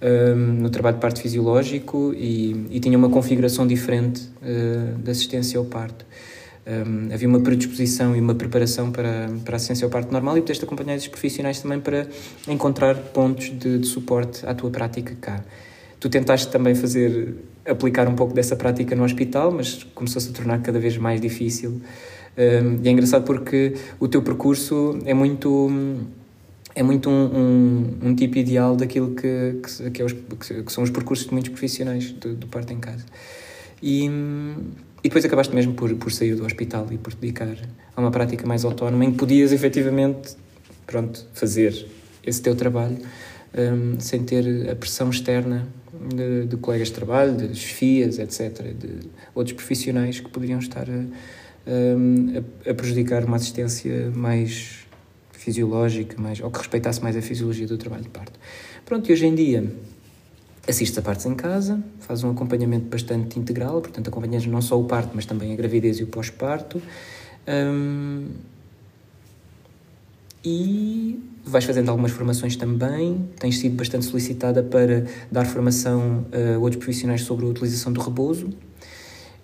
um, 0.00 0.36
no 0.62 0.70
trabalho 0.70 0.96
de 0.96 1.00
parto 1.00 1.20
fisiológico 1.20 2.14
e, 2.16 2.66
e 2.70 2.80
tinha 2.80 2.96
uma 2.96 3.10
configuração 3.10 3.66
diferente 3.66 4.22
uh, 4.42 4.96
de 4.98 5.10
assistência 5.10 5.58
ao 5.58 5.64
parto 5.64 6.06
um, 6.66 7.14
havia 7.14 7.28
uma 7.28 7.40
predisposição 7.40 8.16
e 8.16 8.20
uma 8.20 8.34
preparação 8.34 8.90
para, 8.90 9.30
para 9.44 9.54
a 9.54 9.56
assistência 9.56 9.84
ao 9.84 9.90
parto 9.90 10.12
normal 10.12 10.36
e 10.36 10.40
pudeste 10.40 10.64
acompanhar 10.64 10.96
esses 10.96 11.06
profissionais 11.06 11.60
também 11.60 11.80
para 11.80 12.08
encontrar 12.48 12.96
pontos 12.96 13.50
de, 13.56 13.78
de 13.78 13.86
suporte 13.86 14.44
à 14.44 14.52
tua 14.52 14.70
prática 14.70 15.16
cá. 15.20 15.44
Tu 16.00 16.08
tentaste 16.08 16.50
também 16.50 16.74
fazer, 16.74 17.36
aplicar 17.64 18.08
um 18.08 18.16
pouco 18.16 18.34
dessa 18.34 18.56
prática 18.56 18.96
no 18.96 19.04
hospital, 19.04 19.52
mas 19.52 19.84
começou-se 19.94 20.30
a 20.30 20.32
tornar 20.32 20.60
cada 20.60 20.78
vez 20.78 20.96
mais 20.98 21.20
difícil. 21.20 21.80
Um, 22.36 22.82
e 22.82 22.88
é 22.88 22.90
engraçado 22.90 23.24
porque 23.24 23.74
o 23.98 24.08
teu 24.08 24.20
percurso 24.20 24.98
é 25.06 25.14
muito 25.14 25.70
é 26.74 26.82
muito 26.82 27.08
um, 27.08 27.12
um, 27.12 28.08
um, 28.08 28.14
tipo 28.14 28.36
ideal 28.36 28.76
daquilo 28.76 29.14
que, 29.14 29.60
que, 29.62 29.90
que, 29.90 30.02
é 30.02 30.04
os, 30.04 30.12
que, 30.12 30.70
são 30.70 30.84
os 30.84 30.90
percursos 30.90 31.26
de 31.26 31.32
muitos 31.32 31.48
profissionais 31.48 32.12
do, 32.12 32.34
do 32.34 32.46
parto 32.48 32.70
em 32.74 32.78
casa. 32.78 33.06
E, 33.82 34.10
e 35.06 35.08
depois 35.08 35.24
acabaste 35.24 35.54
mesmo 35.54 35.72
por, 35.72 35.94
por 35.94 36.10
sair 36.10 36.34
do 36.34 36.44
hospital 36.44 36.88
e 36.90 36.98
por 36.98 37.14
dedicar 37.14 37.56
a 37.94 38.00
uma 38.00 38.10
prática 38.10 38.44
mais 38.44 38.64
autónoma 38.64 39.04
em 39.04 39.12
que 39.12 39.18
podias 39.18 39.52
efetivamente 39.52 40.36
pronto, 40.84 41.24
fazer 41.32 41.86
esse 42.26 42.42
teu 42.42 42.56
trabalho 42.56 42.98
um, 43.56 44.00
sem 44.00 44.24
ter 44.24 44.68
a 44.68 44.74
pressão 44.74 45.08
externa 45.08 45.68
de, 46.12 46.46
de, 46.46 46.56
colegas 46.56 46.88
de 46.88 46.94
trabalho, 46.94 47.36
de 47.36 47.54
chefias, 47.54 48.18
etc., 48.18 48.74
de 48.76 49.08
outros 49.32 49.54
profissionais 49.54 50.18
que 50.18 50.28
poderiam 50.28 50.58
estar 50.58 50.88
a, 50.90 52.68
a, 52.68 52.70
a 52.70 52.74
prejudicar 52.74 53.24
uma 53.24 53.36
assistência 53.36 54.10
mais 54.12 54.86
fisiológica, 55.30 56.20
mais, 56.20 56.40
ou 56.40 56.50
que 56.50 56.58
respeitasse 56.58 57.00
mais 57.00 57.16
a 57.16 57.22
fisiologia 57.22 57.68
do 57.68 57.78
trabalho 57.78 58.02
de 58.02 58.08
parto. 58.08 58.40
Pronto, 58.84 59.08
e 59.08 59.12
hoje 59.12 59.26
em 59.26 59.36
dia 59.36 59.72
assistes 60.68 60.96
a 60.98 61.02
partos 61.02 61.26
em 61.26 61.34
casa, 61.34 61.82
faz 62.00 62.24
um 62.24 62.30
acompanhamento 62.30 62.86
bastante 62.86 63.38
integral, 63.38 63.80
portanto 63.80 64.08
acompanhas 64.08 64.46
não 64.46 64.60
só 64.60 64.78
o 64.80 64.84
parto, 64.84 65.12
mas 65.14 65.26
também 65.26 65.52
a 65.52 65.56
gravidez 65.56 65.98
e 65.98 66.02
o 66.02 66.06
pós-parto. 66.06 66.82
Um, 67.48 68.28
e 70.44 71.20
vais 71.44 71.64
fazendo 71.64 71.90
algumas 71.90 72.12
formações 72.12 72.54
também, 72.54 73.28
tens 73.38 73.58
sido 73.58 73.74
bastante 73.76 74.06
solicitada 74.06 74.62
para 74.62 75.04
dar 75.30 75.44
formação 75.44 76.24
a 76.32 76.58
outros 76.58 76.76
profissionais 76.76 77.22
sobre 77.22 77.46
a 77.46 77.48
utilização 77.48 77.92
do 77.92 78.00
repouso. 78.00 78.50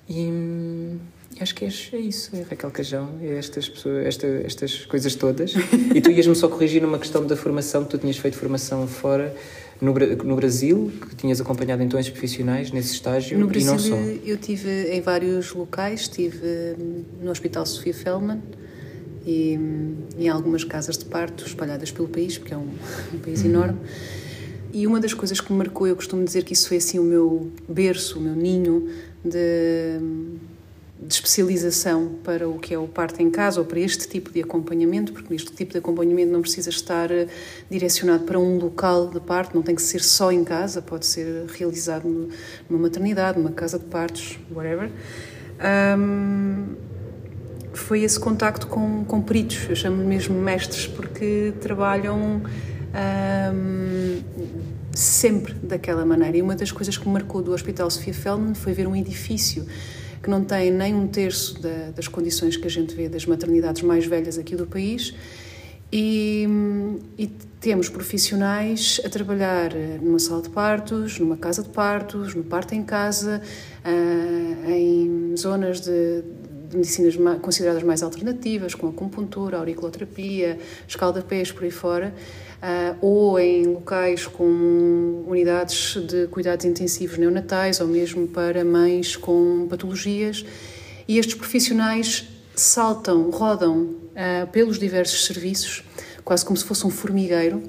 E, 0.09 0.29
e 0.29 1.01
acho 1.43 1.55
que 1.55 1.65
é, 1.65 1.69
é 1.69 1.99
isso, 1.99 2.35
é 2.35 2.43
Raquel 2.43 2.71
Cajão, 2.71 3.11
é 3.21 3.37
estas, 3.37 3.69
pessoas, 3.69 4.07
esta, 4.07 4.27
estas 4.27 4.85
coisas 4.87 5.15
todas. 5.15 5.55
e 5.95 6.01
tu 6.01 6.11
ias-me 6.11 6.35
só 6.35 6.49
corrigir 6.49 6.83
numa 6.83 6.99
questão 6.99 7.27
da 7.27 7.37
formação, 7.37 7.85
que 7.85 7.91
tu 7.91 7.99
tinhas 7.99 8.17
feito 8.17 8.37
formação 8.37 8.87
fora 8.87 9.35
no, 9.81 9.93
no 9.93 10.37
Brasil, 10.37 10.93
que 11.09 11.17
tinhas 11.17 11.41
acompanhado 11.41 11.83
então 11.83 11.99
esses 11.99 12.13
profissionais 12.13 12.71
nesse 12.71 12.95
estágio 12.95 13.39
no 13.39 13.47
Brasil, 13.47 13.69
e 13.69 13.73
não 13.73 13.79
só. 13.79 13.97
Eu 14.25 14.37
tive 14.37 14.91
em 14.93 15.01
vários 15.01 15.53
locais, 15.53 16.03
estive 16.03 16.39
hum, 16.79 17.03
no 17.21 17.31
Hospital 17.31 17.67
Sofia 17.67 17.93
Fellman, 17.93 18.41
e 19.27 19.59
em 20.19 20.29
algumas 20.29 20.65
casas 20.65 20.99
de 20.99 21.05
parto 21.05 21.47
espalhadas 21.47 21.91
pelo 21.91 22.09
país, 22.09 22.39
porque 22.39 22.55
é 22.55 22.57
um, 22.57 22.69
um 23.15 23.19
país 23.19 23.45
enorme. 23.45 23.79
E 24.73 24.87
uma 24.87 24.99
das 24.99 25.13
coisas 25.13 25.41
que 25.41 25.53
me 25.53 25.59
marcou, 25.59 25.87
eu 25.87 25.95
costumo 25.95 26.25
dizer 26.25 26.45
que 26.45 26.55
isso 26.55 26.67
foi 26.67 26.79
assim 26.79 26.99
o 26.99 27.05
meu 27.05 27.51
berço, 27.69 28.19
o 28.19 28.23
meu 28.23 28.35
ninho 28.35 28.89
de, 29.23 29.99
de 31.07 31.15
especialização 31.15 32.17
para 32.23 32.49
o 32.49 32.59
que 32.59 32.73
é 32.73 32.79
o 32.79 32.87
parto 32.87 33.21
em 33.21 33.31
casa 33.31 33.61
ou 33.61 33.67
para 33.67 33.81
este 33.81 34.07
tipo 34.09 34.31
de 34.31 34.41
acompanhamento, 34.41 35.13
porque 35.13 35.35
este 35.35 35.53
tipo 35.53 35.73
de 35.73 35.79
acompanhamento 35.79 36.31
não 36.31 36.41
precisa 36.41 36.71
estar 36.71 37.11
eh, 37.11 37.27
direcionado 37.69 38.25
para 38.25 38.39
um 38.39 38.59
local 38.59 39.09
de 39.09 39.19
parto, 39.19 39.55
não 39.55 39.63
tem 39.63 39.75
que 39.75 39.83
ser 39.83 40.01
só 40.01 40.31
em 40.31 40.45
casa, 40.45 40.81
pode 40.81 41.07
ser 41.07 41.47
realizado 41.57 42.07
numa 42.69 42.83
maternidade, 42.83 43.39
numa 43.39 43.51
casa 43.51 43.79
de 43.79 43.85
partos, 43.87 44.39
whatever. 44.55 44.91
Um, 45.99 46.75
foi 47.73 48.03
esse 48.03 48.21
contacto 48.21 48.67
com, 48.67 49.05
com 49.05 49.23
peritos, 49.23 49.69
eu 49.69 49.75
chamo 49.75 50.05
mesmo 50.05 50.41
mestres, 50.41 50.87
porque 50.87 51.53
trabalham 51.61 52.43
sempre 54.95 55.55
daquela 55.55 56.05
maneira. 56.05 56.37
E 56.37 56.43
uma 56.43 56.55
das 56.55 56.71
coisas 56.71 56.97
que 56.99 57.07
me 57.07 57.15
marcou 57.15 57.43
do 57.43 57.53
Hospital 57.53 57.91
Sofia 57.91 58.13
Feldman 58.13 58.55
foi 58.55 58.73
ver 58.73 58.87
um 58.87 58.95
edifício 58.95 59.67
que 60.23 60.31
não 60.31 60.45
tem 60.45 60.71
nem 60.71 60.95
um 60.95 61.09
terço 61.09 61.61
da, 61.61 61.91
das 61.95 62.07
condições 62.07 62.57
que 62.57 62.67
a 62.67 62.71
gente 62.71 62.95
vê 62.95 63.09
das 63.09 63.27
maternidades 63.27 63.83
mais 63.83 64.07
velhas 64.07 64.39
aqui 64.39 64.55
do 64.55 64.67
país. 64.67 65.15
E, 65.93 66.49
e, 67.19 67.27
temos 67.61 67.89
profissionais 67.89 69.01
a 69.05 69.11
trabalhar 69.11 69.73
numa 70.01 70.19
sala 70.19 70.43
de 70.43 70.49
partos, 70.49 71.19
numa 71.21 71.37
casa 71.37 71.63
de 71.63 71.69
partos, 71.69 72.35
no 72.35 72.43
parto 72.43 72.75
em 72.75 72.83
casa, 72.83 73.43
uh, 73.85 74.71
em 74.71 75.37
zonas 75.37 75.81
de, 75.81 76.23
de 76.71 76.77
medicinas 76.77 77.15
consideradas 77.41 77.83
mais 77.83 78.03
alternativas, 78.03 78.75
como 78.75 78.91
acupuntura, 78.91 79.59
auriculoterapia, 79.59 80.59
escaldapés, 80.89 81.53
por 81.53 81.63
aí 81.63 81.71
fora, 81.71 82.13
ou 83.01 83.39
em 83.41 83.67
locais 83.67 84.27
com 84.27 85.25
unidades 85.27 85.97
de 86.07 86.29
cuidados 86.29 86.65
intensivos 86.65 87.19
neonatais, 87.19 87.81
ou 87.81 87.89
mesmo 87.89 88.29
para 88.29 88.65
mães 88.65 89.17
com 89.17 89.67
patologias. 89.69 90.45
E 91.09 91.19
estes 91.19 91.35
profissionais 91.35 92.29
saltam, 92.55 93.31
rodam 93.31 93.81
uh, 93.83 94.47
pelos 94.51 94.79
diversos 94.79 95.25
serviços, 95.25 95.85
quase 96.25 96.45
como 96.45 96.57
se 96.57 96.65
fosse 96.65 96.87
um 96.87 96.91
formigueiro, 96.91 97.63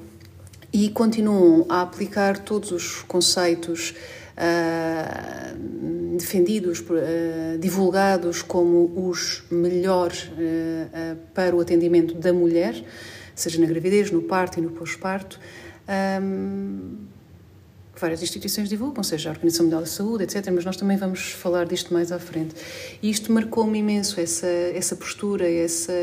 e 0.72 0.90
continuam 0.90 1.66
a 1.70 1.82
aplicar 1.82 2.40
todos 2.40 2.72
os 2.72 3.02
conceitos 3.04 3.94
uh, 4.38 6.18
defendidos, 6.18 6.80
uh, 6.80 7.58
divulgados 7.60 8.42
como 8.42 8.92
os 9.08 9.44
melhores 9.52 10.24
uh, 10.24 11.18
para 11.34 11.56
o 11.56 11.60
atendimento 11.60 12.16
da 12.16 12.34
mulher, 12.34 12.84
seja 13.36 13.60
na 13.60 13.66
gravidez, 13.66 14.12
no 14.12 14.22
parto 14.22 14.60
e 14.60 14.62
no 14.62 14.72
pós-parto. 14.72 15.40
Um, 16.22 17.14
várias 17.96 18.24
instituições 18.24 18.70
divulgam, 18.70 19.04
seja 19.04 19.30
a 19.30 19.34
Organização 19.34 19.66
Mundial 19.66 19.82
da 19.82 19.88
Saúde, 19.88 20.24
etc., 20.24 20.50
mas 20.52 20.66
nós 20.66 20.76
também 20.76 20.98
vamos 20.98 21.32
falar 21.32 21.66
disto 21.66 21.94
mais 21.94 22.12
à 22.12 22.20
frente. 22.20 22.56
E 23.02 23.10
isto 23.10 23.32
marcou-me 23.32 23.80
imenso, 23.80 24.20
essa, 24.20 24.48
essa 24.48 24.96
postura, 24.96 25.50
essa, 25.50 25.94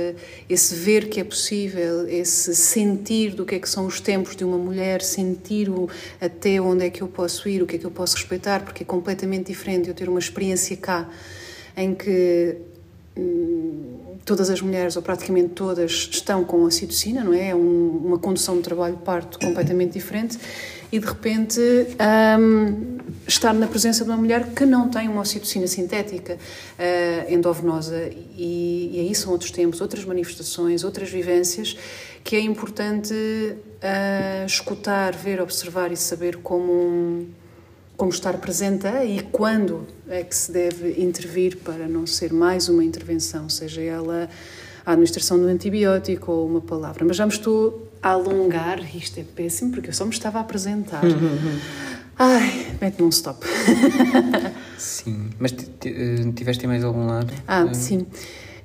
esse 0.48 0.74
ver 0.74 1.08
que 1.08 1.20
é 1.20 1.24
possível, 1.24 2.08
esse 2.08 2.54
sentir 2.54 3.34
do 3.34 3.44
que 3.44 3.56
é 3.56 3.58
que 3.58 3.68
são 3.68 3.86
os 3.86 4.00
tempos 4.00 4.36
de 4.36 4.44
uma 4.44 4.58
mulher, 4.58 5.02
sentir 5.02 5.68
o, 5.68 5.88
até 6.20 6.60
onde 6.60 6.86
é 6.86 6.90
que 6.90 7.02
eu 7.02 7.08
posso 7.08 7.48
ir, 7.48 7.62
o 7.62 7.66
que 7.66 7.76
é 7.76 7.78
que 7.78 7.86
eu 7.86 7.90
posso 7.90 8.16
respeitar, 8.16 8.64
porque 8.64 8.82
é 8.82 8.86
completamente 8.86 9.48
diferente 9.48 9.88
eu 9.88 9.94
ter 9.94 10.08
uma 10.08 10.20
experiência 10.20 10.76
cá 10.76 11.08
em 11.76 11.94
que 11.94 12.56
todas 14.24 14.50
as 14.50 14.60
mulheres, 14.60 14.96
ou 14.96 15.02
praticamente 15.02 15.50
todas, 15.50 16.08
estão 16.10 16.44
com 16.44 16.62
ocitocina, 16.62 17.24
não 17.24 17.32
é? 17.32 17.48
É 17.48 17.54
um, 17.54 18.00
uma 18.04 18.18
condução 18.18 18.56
de 18.56 18.62
trabalho 18.62 18.96
parto 18.98 19.38
completamente 19.38 19.94
diferente 19.94 20.38
e 20.92 20.98
de 20.98 21.06
repente 21.06 21.60
um, 22.38 22.98
estar 23.26 23.52
na 23.52 23.66
presença 23.66 24.04
de 24.04 24.10
uma 24.10 24.16
mulher 24.16 24.50
que 24.50 24.64
não 24.64 24.88
tem 24.88 25.08
uma 25.08 25.20
ocitocina 25.22 25.66
sintética 25.66 26.34
uh, 26.34 27.32
endovenosa 27.32 28.10
e, 28.36 28.90
e 28.92 29.00
aí 29.00 29.14
são 29.14 29.32
outros 29.32 29.50
tempos, 29.50 29.80
outras 29.80 30.04
manifestações, 30.04 30.84
outras 30.84 31.10
vivências 31.10 31.76
que 32.22 32.36
é 32.36 32.40
importante 32.40 33.12
uh, 33.14 34.46
escutar, 34.46 35.14
ver, 35.14 35.40
observar 35.40 35.92
e 35.92 35.96
saber 35.96 36.36
como 36.38 37.26
como 38.00 38.10
estar 38.10 38.32
presente 38.38 38.86
e 38.86 39.20
quando 39.30 39.86
é 40.08 40.24
que 40.24 40.34
se 40.34 40.50
deve 40.50 41.02
intervir 41.02 41.58
para 41.58 41.86
não 41.86 42.06
ser 42.06 42.32
mais 42.32 42.66
uma 42.66 42.82
intervenção, 42.82 43.46
seja 43.50 43.82
ela 43.82 44.26
a 44.86 44.92
administração 44.92 45.38
do 45.38 45.44
antibiótico 45.44 46.32
ou 46.32 46.46
uma 46.46 46.62
palavra. 46.62 47.04
Mas 47.04 47.18
já 47.18 47.26
me 47.26 47.32
estou 47.32 47.92
a 48.02 48.08
alongar, 48.12 48.80
isto 48.96 49.20
é 49.20 49.22
péssimo, 49.22 49.72
porque 49.72 49.90
eu 49.90 49.92
só 49.92 50.06
me 50.06 50.12
estava 50.12 50.38
a 50.38 50.40
apresentar. 50.40 51.02
Ai, 52.18 52.74
mete-me 52.80 53.06
um 53.06 53.10
stop. 53.10 53.46
sim, 54.78 55.28
mas 55.38 55.52
eh, 55.84 56.32
tiveste 56.34 56.66
mais 56.66 56.82
algum 56.82 57.04
lado? 57.04 57.30
Ah, 57.46 57.68
sim. 57.74 58.06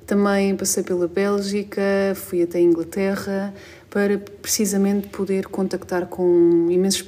Também 0.06 0.56
passei 0.56 0.82
pela 0.82 1.06
Bélgica, 1.06 1.82
fui 2.14 2.42
até 2.42 2.56
a 2.56 2.62
Inglaterra 2.62 3.52
para 3.96 4.18
precisamente 4.18 5.08
poder 5.08 5.46
contactar 5.46 6.04
com 6.04 6.68
imensos 6.70 7.02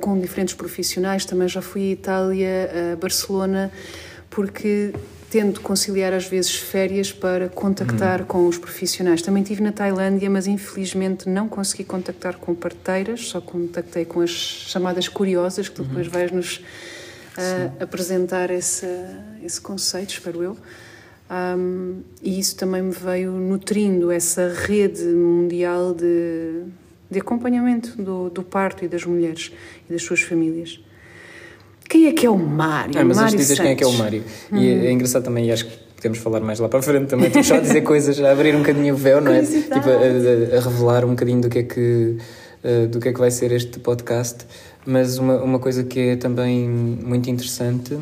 com 0.00 0.18
diferentes 0.18 0.54
profissionais. 0.54 1.26
Também 1.26 1.46
já 1.46 1.60
fui 1.60 1.90
à 1.90 1.92
Itália, 1.92 2.70
a 2.94 2.96
Barcelona, 2.96 3.70
porque 4.30 4.94
tento 5.28 5.60
conciliar 5.60 6.14
às 6.14 6.26
vezes 6.26 6.54
férias 6.54 7.12
para 7.12 7.50
contactar 7.50 8.20
uhum. 8.20 8.26
com 8.26 8.48
os 8.48 8.56
profissionais. 8.56 9.20
Também 9.20 9.42
estive 9.42 9.62
na 9.62 9.72
Tailândia, 9.72 10.30
mas 10.30 10.46
infelizmente 10.46 11.28
não 11.28 11.50
consegui 11.50 11.84
contactar 11.84 12.38
com 12.38 12.54
parteiras, 12.54 13.28
só 13.28 13.38
contactei 13.38 14.06
com 14.06 14.22
as 14.22 14.30
chamadas 14.30 15.08
curiosas, 15.08 15.68
que 15.68 15.74
tu 15.74 15.84
depois 15.84 16.06
uhum. 16.06 16.12
vais-nos 16.14 16.64
uh, 17.36 17.82
apresentar 17.82 18.50
esse, 18.50 18.86
esse 19.44 19.60
conceito, 19.60 20.14
espero 20.14 20.42
eu. 20.42 20.56
Um, 21.28 22.02
e 22.22 22.38
isso 22.38 22.56
também 22.56 22.82
me 22.82 22.92
veio 22.92 23.32
nutrindo 23.32 24.12
essa 24.12 24.48
rede 24.48 25.02
mundial 25.02 25.92
de, 25.92 26.62
de 27.10 27.18
acompanhamento 27.18 28.00
do, 28.00 28.30
do 28.30 28.42
parto 28.42 28.84
e 28.84 28.88
das 28.88 29.04
mulheres 29.04 29.52
e 29.88 29.92
das 29.92 30.02
suas 30.02 30.20
famílias. 30.20 30.80
Quem 31.88 32.06
é 32.06 32.12
que 32.12 32.26
é 32.26 32.30
o 32.30 32.38
Mário? 32.38 32.98
Ah, 32.98 33.04
mas 33.04 33.16
Mário 33.16 33.36
dizes 33.36 33.58
quem 33.58 33.70
é 33.70 33.74
que 33.74 33.84
é 33.84 33.86
o 33.86 33.92
Mário. 33.92 34.24
Hum. 34.52 34.58
E 34.58 34.68
é, 34.68 34.86
é 34.86 34.92
engraçado 34.92 35.24
também, 35.24 35.46
e 35.46 35.52
acho 35.52 35.66
que 35.66 35.76
podemos 35.96 36.18
falar 36.18 36.40
mais 36.40 36.58
lá 36.58 36.68
para 36.68 36.78
a 36.78 36.82
frente 36.82 37.08
também. 37.08 37.28
Estou 37.28 37.42
só 37.42 37.56
a 37.56 37.60
dizer 37.60 37.82
coisas, 37.82 38.20
a 38.20 38.30
abrir 38.30 38.54
um 38.54 38.60
bocadinho 38.60 38.94
o 38.94 38.96
véu, 38.96 39.20
não 39.20 39.32
é? 39.32 39.42
Tipo, 39.42 39.88
a, 39.88 40.54
a, 40.54 40.58
a, 40.58 40.60
revelar 40.60 41.04
um 41.04 41.10
bocadinho 41.10 41.40
do 41.40 41.48
que 41.48 41.58
é 41.60 41.62
que, 41.62 42.18
uh, 42.64 42.86
do 42.88 43.00
que, 43.00 43.08
é 43.08 43.12
que 43.12 43.18
vai 43.18 43.30
ser 43.30 43.50
este 43.52 43.78
podcast. 43.80 44.46
Mas 44.84 45.18
uma, 45.18 45.42
uma 45.42 45.58
coisa 45.58 45.82
que 45.82 45.98
é 45.98 46.16
também 46.16 46.68
muito 46.68 47.28
interessante 47.28 47.98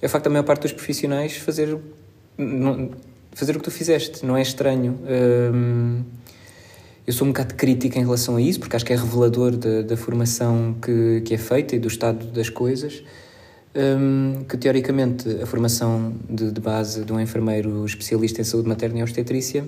é 0.00 0.06
o 0.06 0.08
facto 0.08 0.24
da 0.24 0.30
maior 0.30 0.44
parte 0.44 0.62
dos 0.62 0.72
profissionais 0.72 1.36
fazer, 1.36 1.76
fazer 3.32 3.56
o 3.56 3.58
que 3.58 3.64
tu 3.64 3.70
fizeste. 3.70 4.24
Não 4.24 4.36
é 4.36 4.42
estranho. 4.42 4.98
Um, 5.54 6.02
eu 7.06 7.12
sou 7.12 7.26
um 7.26 7.30
bocado 7.30 7.54
crítica 7.54 7.98
em 7.98 8.02
relação 8.02 8.36
a 8.36 8.40
isso, 8.40 8.58
porque 8.58 8.74
acho 8.74 8.84
que 8.84 8.92
é 8.92 8.96
revelador 8.96 9.56
da, 9.56 9.82
da 9.82 9.96
formação 9.96 10.74
que, 10.82 11.22
que 11.24 11.34
é 11.34 11.38
feita 11.38 11.76
e 11.76 11.78
do 11.78 11.86
estado 11.86 12.26
das 12.26 12.48
coisas. 12.48 13.02
Um, 13.74 14.44
que 14.48 14.56
teoricamente 14.56 15.28
a 15.42 15.46
formação 15.46 16.14
de, 16.30 16.50
de, 16.50 16.60
base 16.62 17.04
de 17.04 17.12
um 17.12 17.20
enfermeiro 17.20 17.84
especialista 17.84 18.40
em 18.40 18.44
saúde 18.44 18.66
materna 18.66 19.00
e 19.00 19.02
obstetrícia 19.02 19.66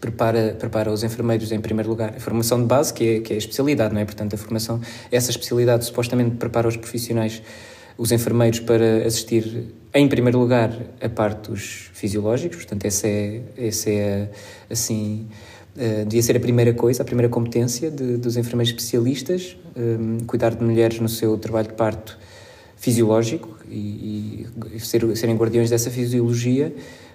prepara, 0.00 0.56
prepara 0.58 0.90
os 0.90 1.04
enfermeiros 1.04 1.52
em 1.52 1.60
primeiro 1.60 1.90
lugar. 1.90 2.14
A 2.16 2.20
formação 2.20 2.58
de 2.58 2.66
base, 2.66 2.92
que 2.92 3.16
é, 3.16 3.20
que 3.20 3.32
é 3.34 3.36
a 3.36 3.38
especialidade, 3.38 3.92
não 3.92 4.00
é? 4.00 4.04
Portanto, 4.04 4.34
a 4.34 4.38
formação, 4.38 4.80
essa 5.10 5.30
especialidade 5.30 5.84
supostamente 5.84 6.36
prepara 6.36 6.66
os 6.66 6.76
profissionais, 6.76 7.42
os 7.96 8.12
enfermeiros, 8.12 8.60
para 8.60 9.06
assistir 9.06 9.72
em 9.94 10.08
primeiro 10.08 10.38
lugar 10.38 10.74
a 11.00 11.08
partos 11.08 11.90
fisiológicos, 11.92 12.58
portanto, 12.58 12.84
essa 12.84 13.06
é, 13.06 13.42
essa 13.56 13.90
é 13.90 14.30
assim 14.70 15.26
Uh, 15.74 16.04
devia 16.04 16.22
ser 16.22 16.36
a 16.36 16.40
primeira 16.40 16.74
coisa, 16.74 17.02
a 17.02 17.04
primeira 17.04 17.30
competência 17.30 17.90
de, 17.90 18.18
dos 18.18 18.36
enfermeiros 18.36 18.68
especialistas, 18.74 19.56
um, 19.74 20.18
cuidar 20.26 20.54
de 20.54 20.62
mulheres 20.62 21.00
no 21.00 21.08
seu 21.08 21.38
trabalho 21.38 21.68
de 21.68 21.72
parto 21.72 22.18
fisiológico 22.76 23.56
e, 23.70 24.46
e 24.74 24.80
ser, 24.80 25.16
serem 25.16 25.34
guardiões 25.34 25.70
dessa 25.70 25.90
fisiologia, 25.90 26.74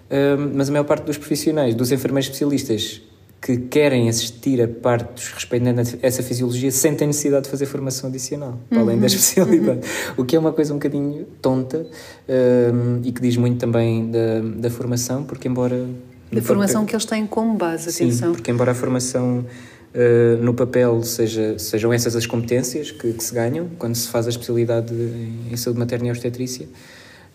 um, 0.10 0.54
mas 0.56 0.70
a 0.70 0.72
maior 0.72 0.86
parte 0.86 1.04
dos 1.04 1.20
profissionais, 1.20 1.76
dos 1.76 1.92
enfermeiros 1.92 2.30
especialistas 2.30 3.04
que 3.42 3.58
querem 3.58 4.10
assistir 4.10 4.62
a 4.62 4.68
partos 4.68 5.32
respeitando 5.32 5.82
essa 6.02 6.24
fisiologia 6.24 6.72
sentem 6.72 7.08
necessidade 7.08 7.46
de 7.46 7.50
fazer 7.50 7.66
formação 7.66 8.10
adicional, 8.10 8.60
para 8.70 8.80
além 8.80 8.98
da 8.98 9.02
uhum. 9.02 9.06
especialidade. 9.06 9.80
Uhum. 9.80 10.14
O 10.18 10.26
que 10.26 10.36
é 10.36 10.40
uma 10.40 10.52
coisa 10.52 10.74
um 10.74 10.78
bocadinho 10.78 11.26
tonta 11.42 11.86
um, 12.28 13.02
e 13.04 13.12
que 13.12 13.22
diz 13.22 13.38
muito 13.38 13.60
também 13.60 14.10
da, 14.10 14.42
da 14.42 14.70
formação, 14.70 15.24
porque 15.24 15.48
embora... 15.48 15.88
Da 16.32 16.42
formação 16.42 16.82
papel, 16.82 16.88
que 16.88 16.96
eles 16.96 17.06
têm 17.06 17.28
como 17.28 17.56
base, 17.56 17.90
atenção. 17.90 18.30
Sim, 18.30 18.36
porque 18.36 18.52
embora 18.52 18.72
a 18.72 18.76
formação 18.76 19.46
uh, 19.94 20.44
no 20.44 20.54
papel 20.54 21.02
seja, 21.04 21.58
sejam 21.58 21.94
essas 21.94 22.16
as 22.16 22.26
competências 22.26 22.92
que, 22.92 23.14
que, 23.14 23.24
se 23.24 23.34
ganham 23.34 23.70
quando 23.78 23.96
se 23.96 24.10
faz 24.10 24.26
a 24.26 24.30
especialidade 24.30 24.94
em, 24.94 25.54
em 25.54 25.56
saúde 25.56 25.80
materna 25.80 26.08
e 26.08 26.12
obstetrícia, 26.12 26.68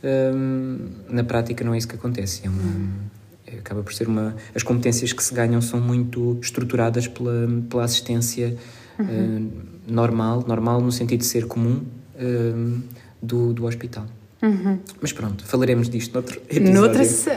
um, 0.04 0.78
na 1.08 1.24
prática 1.24 1.64
não 1.64 1.72
é 1.72 1.78
isso 1.78 1.88
que 1.88 1.94
acontece. 1.94 2.42
É 2.44 2.48
uma... 2.50 2.60
Uhum 2.60 3.21
acaba 3.58 3.82
por 3.82 3.92
ser 3.92 4.08
uma. 4.08 4.34
As 4.54 4.62
competências 4.62 5.12
que 5.12 5.22
se 5.22 5.34
ganham 5.34 5.60
são 5.60 5.80
muito 5.80 6.38
estruturadas 6.42 7.06
pela, 7.06 7.48
pela 7.68 7.84
assistência 7.84 8.56
uhum. 8.98 9.06
uh, 9.06 9.92
normal, 9.92 10.44
normal 10.46 10.80
no 10.80 10.92
sentido 10.92 11.20
de 11.20 11.26
ser 11.26 11.46
comum 11.46 11.82
uh, 12.16 12.82
do, 13.22 13.52
do 13.52 13.64
hospital. 13.66 14.06
Uhum. 14.42 14.78
Mas 15.00 15.12
pronto, 15.12 15.44
falaremos 15.44 15.88
disto 15.88 16.12
noutro 16.12 16.40
episódio. 16.50 16.72
Noutra 16.72 17.04
sessão. 17.04 17.36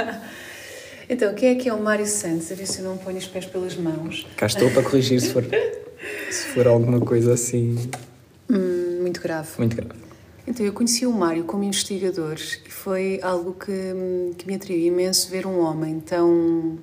então, 1.08 1.34
quem 1.34 1.50
é 1.50 1.54
que 1.56 1.68
é 1.68 1.74
o 1.74 1.82
Mário 1.82 2.06
Santos? 2.06 2.52
A 2.52 2.54
ver 2.54 2.66
se 2.66 2.80
eu 2.80 2.84
não 2.84 2.96
ponho 2.96 3.18
os 3.18 3.26
pés 3.26 3.46
pelas 3.46 3.76
mãos. 3.76 4.26
Cá 4.36 4.46
estou 4.46 4.70
para 4.70 4.82
corrigir 4.82 5.20
se 5.20 5.32
for, 5.32 5.44
se 6.30 6.46
for 6.54 6.66
alguma 6.68 7.00
coisa 7.00 7.32
assim. 7.32 7.90
Hum, 8.48 8.98
muito 9.00 9.20
grave. 9.20 9.48
Muito 9.58 9.76
grave. 9.76 10.09
Então, 10.50 10.66
eu 10.66 10.72
conheci 10.72 11.06
o 11.06 11.12
Mário 11.12 11.44
como 11.44 11.62
investigador 11.62 12.34
e 12.34 12.68
foi 12.68 13.20
algo 13.22 13.54
que, 13.54 14.34
que 14.36 14.48
me 14.48 14.56
atraiu 14.56 14.80
imenso 14.80 15.30
ver 15.30 15.46
um 15.46 15.60
homem 15.60 16.00
tão 16.00 16.76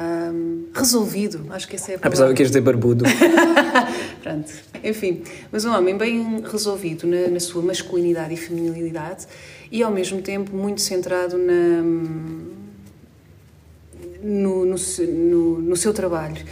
um, 0.00 0.64
resolvido, 0.74 1.44
acho 1.50 1.68
que 1.68 1.76
essa 1.76 1.92
é 1.92 1.96
a 1.96 1.98
palavra. 1.98 2.08
Apesar 2.08 2.28
de 2.28 2.34
queres 2.34 2.50
dizer 2.50 2.62
barbudo. 2.62 3.04
Pronto. 4.22 4.50
Enfim, 4.82 5.22
mas 5.52 5.66
um 5.66 5.74
homem 5.74 5.94
bem 5.98 6.40
resolvido 6.40 7.06
na, 7.06 7.28
na, 7.28 7.38
sua 7.38 7.60
masculinidade 7.60 8.32
e 8.32 8.36
feminilidade 8.38 9.26
e 9.70 9.82
ao 9.82 9.92
mesmo 9.92 10.22
tempo 10.22 10.56
muito 10.56 10.80
centrado 10.80 11.36
na, 11.36 11.82
no, 14.22 14.64
no, 14.64 14.76
no, 15.06 15.58
no 15.60 15.76
seu 15.76 15.92
trabalho 15.92 16.42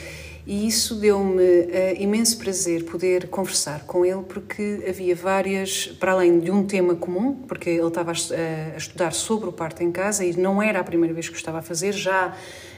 e 0.44 0.66
isso 0.66 0.96
deu-me 0.96 1.40
uh, 1.40 1.70
imenso 1.98 2.36
prazer 2.38 2.84
poder 2.84 3.28
conversar 3.28 3.84
com 3.86 4.04
ele, 4.04 4.22
porque 4.28 4.84
havia 4.88 5.14
várias, 5.14 5.86
para 6.00 6.12
além 6.12 6.40
de 6.40 6.50
um 6.50 6.66
tema 6.66 6.96
comum, 6.96 7.34
porque 7.46 7.70
ele 7.70 7.86
estava 7.86 8.10
a, 8.10 8.74
a 8.74 8.76
estudar 8.76 9.12
sobre 9.12 9.48
o 9.48 9.52
parto 9.52 9.82
em 9.82 9.92
casa 9.92 10.24
e 10.24 10.36
não 10.36 10.60
era 10.60 10.80
a 10.80 10.84
primeira 10.84 11.14
vez 11.14 11.28
que 11.28 11.34
o 11.34 11.36
estava 11.36 11.58
a 11.58 11.62
fazer, 11.62 11.92
já 11.92 12.34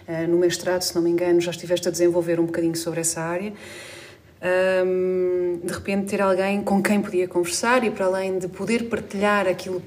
uh, 0.06 0.28
no 0.28 0.38
mestrado, 0.38 0.82
se 0.82 0.94
não 0.94 1.00
me 1.00 1.10
engano, 1.10 1.40
já 1.40 1.50
estiveste 1.50 1.88
a 1.88 1.90
desenvolver 1.90 2.38
um 2.38 2.44
bocadinho 2.44 2.76
sobre 2.76 3.00
essa 3.00 3.22
área. 3.22 3.52
Um, 4.86 5.60
de 5.64 5.72
repente, 5.72 6.08
ter 6.08 6.20
alguém 6.20 6.62
com 6.62 6.82
quem 6.82 7.00
podia 7.00 7.26
conversar 7.26 7.82
e 7.82 7.90
para 7.90 8.04
além 8.04 8.38
de 8.38 8.46
poder 8.46 8.90
partilhar 8.90 9.48
aquilo 9.48 9.82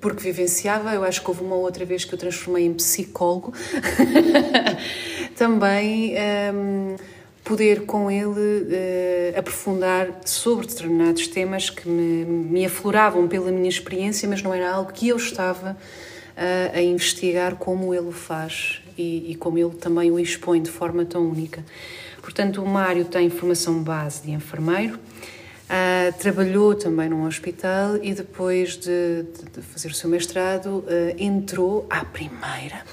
porque 0.00 0.22
vivenciava, 0.22 0.92
eu 0.94 1.04
acho 1.04 1.22
que 1.22 1.28
houve 1.28 1.44
uma 1.44 1.54
outra 1.54 1.84
vez 1.84 2.04
que 2.04 2.12
eu 2.12 2.18
transformei 2.18 2.64
em 2.64 2.74
psicólogo, 2.74 3.52
também. 5.36 6.14
Um, 6.52 6.96
poder 7.50 7.84
com 7.84 8.08
ele 8.08 8.28
uh, 8.28 9.36
aprofundar 9.36 10.20
sobre 10.24 10.68
determinados 10.68 11.26
temas 11.26 11.68
que 11.68 11.88
me, 11.88 12.24
me, 12.24 12.64
afloravam 12.64 13.26
pela 13.26 13.50
minha 13.50 13.68
experiência, 13.68 14.28
mas 14.28 14.40
não 14.40 14.54
era 14.54 14.72
algo 14.72 14.92
que 14.92 15.08
eu 15.08 15.16
estava 15.16 15.72
uh, 15.72 16.76
a 16.76 16.80
investigar 16.80 17.56
como 17.56 17.92
ele 17.92 18.06
o 18.06 18.12
faz 18.12 18.80
e, 18.96 19.32
e, 19.32 19.34
como 19.34 19.58
ele 19.58 19.70
também 19.70 20.12
o 20.12 20.20
expõe 20.20 20.62
de 20.62 20.70
forma 20.70 21.04
tão 21.04 21.28
única. 21.28 21.64
Portanto, 22.22 22.62
o 22.62 22.68
Mário 22.68 23.04
tem 23.04 23.28
formação 23.28 23.82
base 23.82 24.22
de 24.22 24.30
enfermeiro, 24.30 24.96
Uh, 25.70 26.12
trabalhou 26.18 26.74
também 26.74 27.08
num 27.08 27.24
hospital 27.24 27.96
e 28.02 28.12
depois 28.12 28.76
de, 28.76 29.22
de, 29.54 29.62
fazer 29.62 29.86
o 29.86 29.94
seu 29.94 30.10
mestrado 30.10 30.78
uh, 30.78 30.84
entrou 31.16 31.86
à 31.88 32.04
primeira 32.04 32.84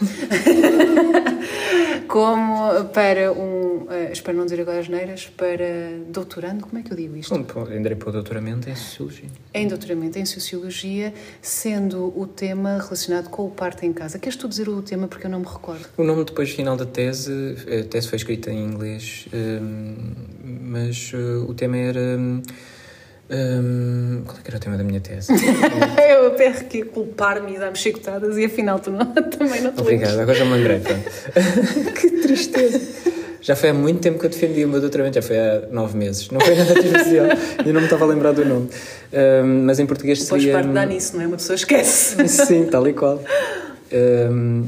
como 2.08 2.86
para 2.94 3.34
um, 3.34 3.86
uh, 3.86 4.12
espero 4.12 4.38
não 4.38 4.46
dizer 4.46 4.62
agora 4.62 4.80
as 4.80 4.88
neiras, 4.88 5.26
para 5.26 5.66
doutorando, 6.08 6.68
como 6.68 6.78
é 6.78 6.84
que 6.84 6.92
eu 6.92 6.98
digo 6.98 7.16
isto? 7.18 7.34
Entrei 7.36 7.96
para 7.96 8.10
o 8.10 8.12
doutoramento 8.12 8.70
em 8.70 8.76
Sociologia. 8.76 9.30
Em 9.56 9.68
doutoramento 9.68 10.20
em 10.20 10.26
Sociologia, 10.26 11.13
sendo 11.42 12.13
o 12.16 12.28
tema 12.28 12.78
relacionado 12.78 13.30
com 13.30 13.48
o 13.48 13.50
parto 13.50 13.86
em 13.86 13.92
casa. 13.94 14.20
Queres 14.20 14.38
tu 14.38 14.48
dizer 14.48 14.70
o 14.70 14.84
tema 14.84 15.08
porque 15.08 15.26
eu 15.26 15.32
não 15.32 15.40
me 15.40 15.48
recordo? 15.48 15.88
O 15.98 16.04
nome 16.04 16.24
depois 16.24 16.52
final 16.52 16.78
da 16.78 16.86
tese, 16.86 17.56
a 17.68 17.84
tese 17.86 18.08
foi 18.08 18.18
escrita 18.18 18.52
em 18.52 18.63
inglês, 18.63 19.28
mas 20.44 21.12
o 21.48 21.54
tema 21.56 21.78
era 21.78 22.18
um, 23.30 24.22
qual 24.26 24.38
é 24.38 24.42
que 24.42 24.50
era 24.50 24.58
o 24.58 24.60
tema 24.60 24.78
da 24.78 24.84
minha 24.84 25.02
tese? 25.02 25.34
eu 26.10 26.28
até 26.28 26.48
aqui 26.48 26.84
culpar-me 26.84 27.56
e 27.56 27.60
dar-me 27.60 27.76
chicotadas 27.76 28.38
e 28.38 28.46
afinal 28.46 28.80
tu 28.80 28.90
não, 28.90 29.06
também 29.30 29.62
não 29.62 29.74
te 29.74 29.82
Obrigado, 29.82 30.20
agora 30.20 30.38
já 30.38 30.46
me 30.46 30.54
lembrei. 30.54 30.80
que 32.00 32.10
tristeza. 32.22 32.82
Já 33.42 33.56
foi 33.56 33.70
há 33.70 33.74
muito 33.74 34.00
tempo 34.00 34.20
que 34.20 34.26
eu 34.26 34.30
defendi 34.30 34.66
o 34.66 34.68
meu 34.68 34.82
doutoramento, 34.82 35.16
já 35.16 35.22
foi 35.22 35.38
há 35.38 35.68
nove 35.72 35.98
meses. 35.98 36.30
Não 36.30 36.40
foi 36.40 36.56
nada 36.56 36.74
de 36.74 36.88
especial 36.88 37.28
e 37.66 37.72
não 37.72 37.82
me 37.82 37.86
estava 37.86 38.04
a 38.06 38.08
lembrar 38.08 38.32
do 38.32 38.44
nome. 38.44 38.70
Um, 39.13 39.66
mas 39.66 39.80
em 39.80 39.86
português 39.86 40.24
seria... 40.24 40.48
Depois 40.48 40.66
parte 40.66 40.74
dá 40.74 40.86
nisso, 40.86 41.16
não 41.16 41.24
é? 41.24 41.28
Uma 41.28 41.38
pessoa 41.38 41.56
esquece. 41.56 42.28
Sim, 42.28 42.66
tal 42.66 42.88
e 42.88 42.94
qual. 42.94 43.24
Um, 43.92 44.66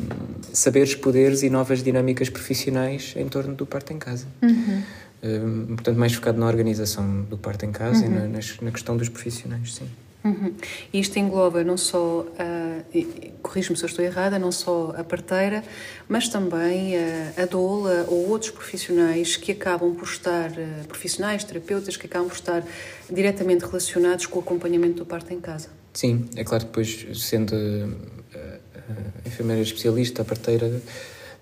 saberes, 0.54 0.96
poderes 0.96 1.44
e 1.44 1.50
novas 1.50 1.84
dinâmicas 1.84 2.30
profissionais 2.30 3.14
em 3.18 3.28
torno 3.28 3.54
do 3.54 3.66
parto 3.66 3.92
em 3.92 3.98
casa. 4.00 4.28
Uhum. 4.42 4.82
Hum, 5.22 5.76
portanto, 5.76 5.98
mais 5.98 6.14
focado 6.14 6.40
na 6.40 6.48
organização 6.48 7.24
do 7.24 7.38
parto 7.38 7.66
em 7.66 7.72
casa 7.72 8.06
uhum. 8.06 8.26
e 8.26 8.28
na, 8.30 8.40
na, 8.62 8.72
questão 8.72 8.96
dos 8.96 9.10
profissionais, 9.10 9.76
sim. 9.76 9.90
Uhum. 10.24 10.54
Isto 10.94 11.18
engloba 11.18 11.64
não 11.64 11.78
só, 11.78 12.22
uh, 12.22 13.34
corrijo-me 13.42 13.78
se 13.78 13.84
eu 13.84 13.88
estou 13.88 14.04
errada, 14.04 14.38
não 14.38 14.52
só 14.52 14.94
a 14.98 15.04
parteira, 15.04 15.64
mas 16.08 16.28
também 16.28 16.98
a, 16.98 17.44
a 17.44 17.46
doula 17.46 18.06
ou 18.08 18.30
outros 18.30 18.52
profissionais 18.52 19.38
que 19.38 19.52
acabam 19.52 19.94
por 19.94 20.06
estar, 20.06 20.52
uh, 20.52 20.88
profissionais, 20.88 21.44
terapeutas, 21.44 21.98
que 21.98 22.06
acabam 22.06 22.28
por 22.28 22.36
estar 22.36 22.64
diretamente 23.10 23.66
relacionados 23.66 24.26
com 24.26 24.40
o 24.40 24.42
acompanhamento 24.42 24.96
do 24.96 25.06
parto 25.06 25.34
em 25.34 25.40
casa. 25.40 25.70
Sim, 25.94 26.30
é 26.36 26.44
claro 26.44 26.66
que 26.66 26.70
depois, 26.70 27.20
sendo 27.20 27.54
uh, 27.54 27.90
enfermeira 29.26 29.62
especialista, 29.62 30.22
a 30.22 30.26
parteira 30.26 30.82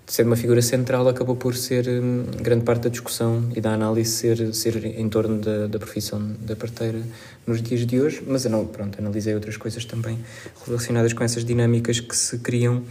de 0.08 0.14
ser 0.14 0.26
uma 0.26 0.38
figura 0.38 0.62
central, 0.62 1.06
acabou 1.10 1.36
por 1.36 1.54
ser 1.54 1.86
hum, 1.90 2.24
grande 2.42 2.64
parte 2.64 2.84
da 2.84 2.90
discussão 2.90 3.44
e 3.54 3.60
da 3.60 3.74
análise 3.74 4.10
ser, 4.10 4.54
ser 4.54 4.86
em 4.86 5.10
torno 5.10 5.38
da, 5.38 5.68
da 5.68 5.78
profissão 5.78 6.34
da 6.40 6.56
parteira 6.56 7.02
nos 7.46 7.62
dias 7.62 7.86
de 7.86 8.00
hoje, 8.00 8.24
mas 8.26 8.46
eu 8.46 8.52
não, 8.52 8.66
pronto, 8.66 8.98
analisei 8.98 9.36
outras 9.36 9.58
coisas 9.58 9.84
também 9.84 10.18
relacionadas 10.66 11.12
com 11.12 11.26
essas 11.26 11.44
dinâmicas 11.44 12.00
que 12.00 12.16
se 12.16 12.40
criam 12.40 12.84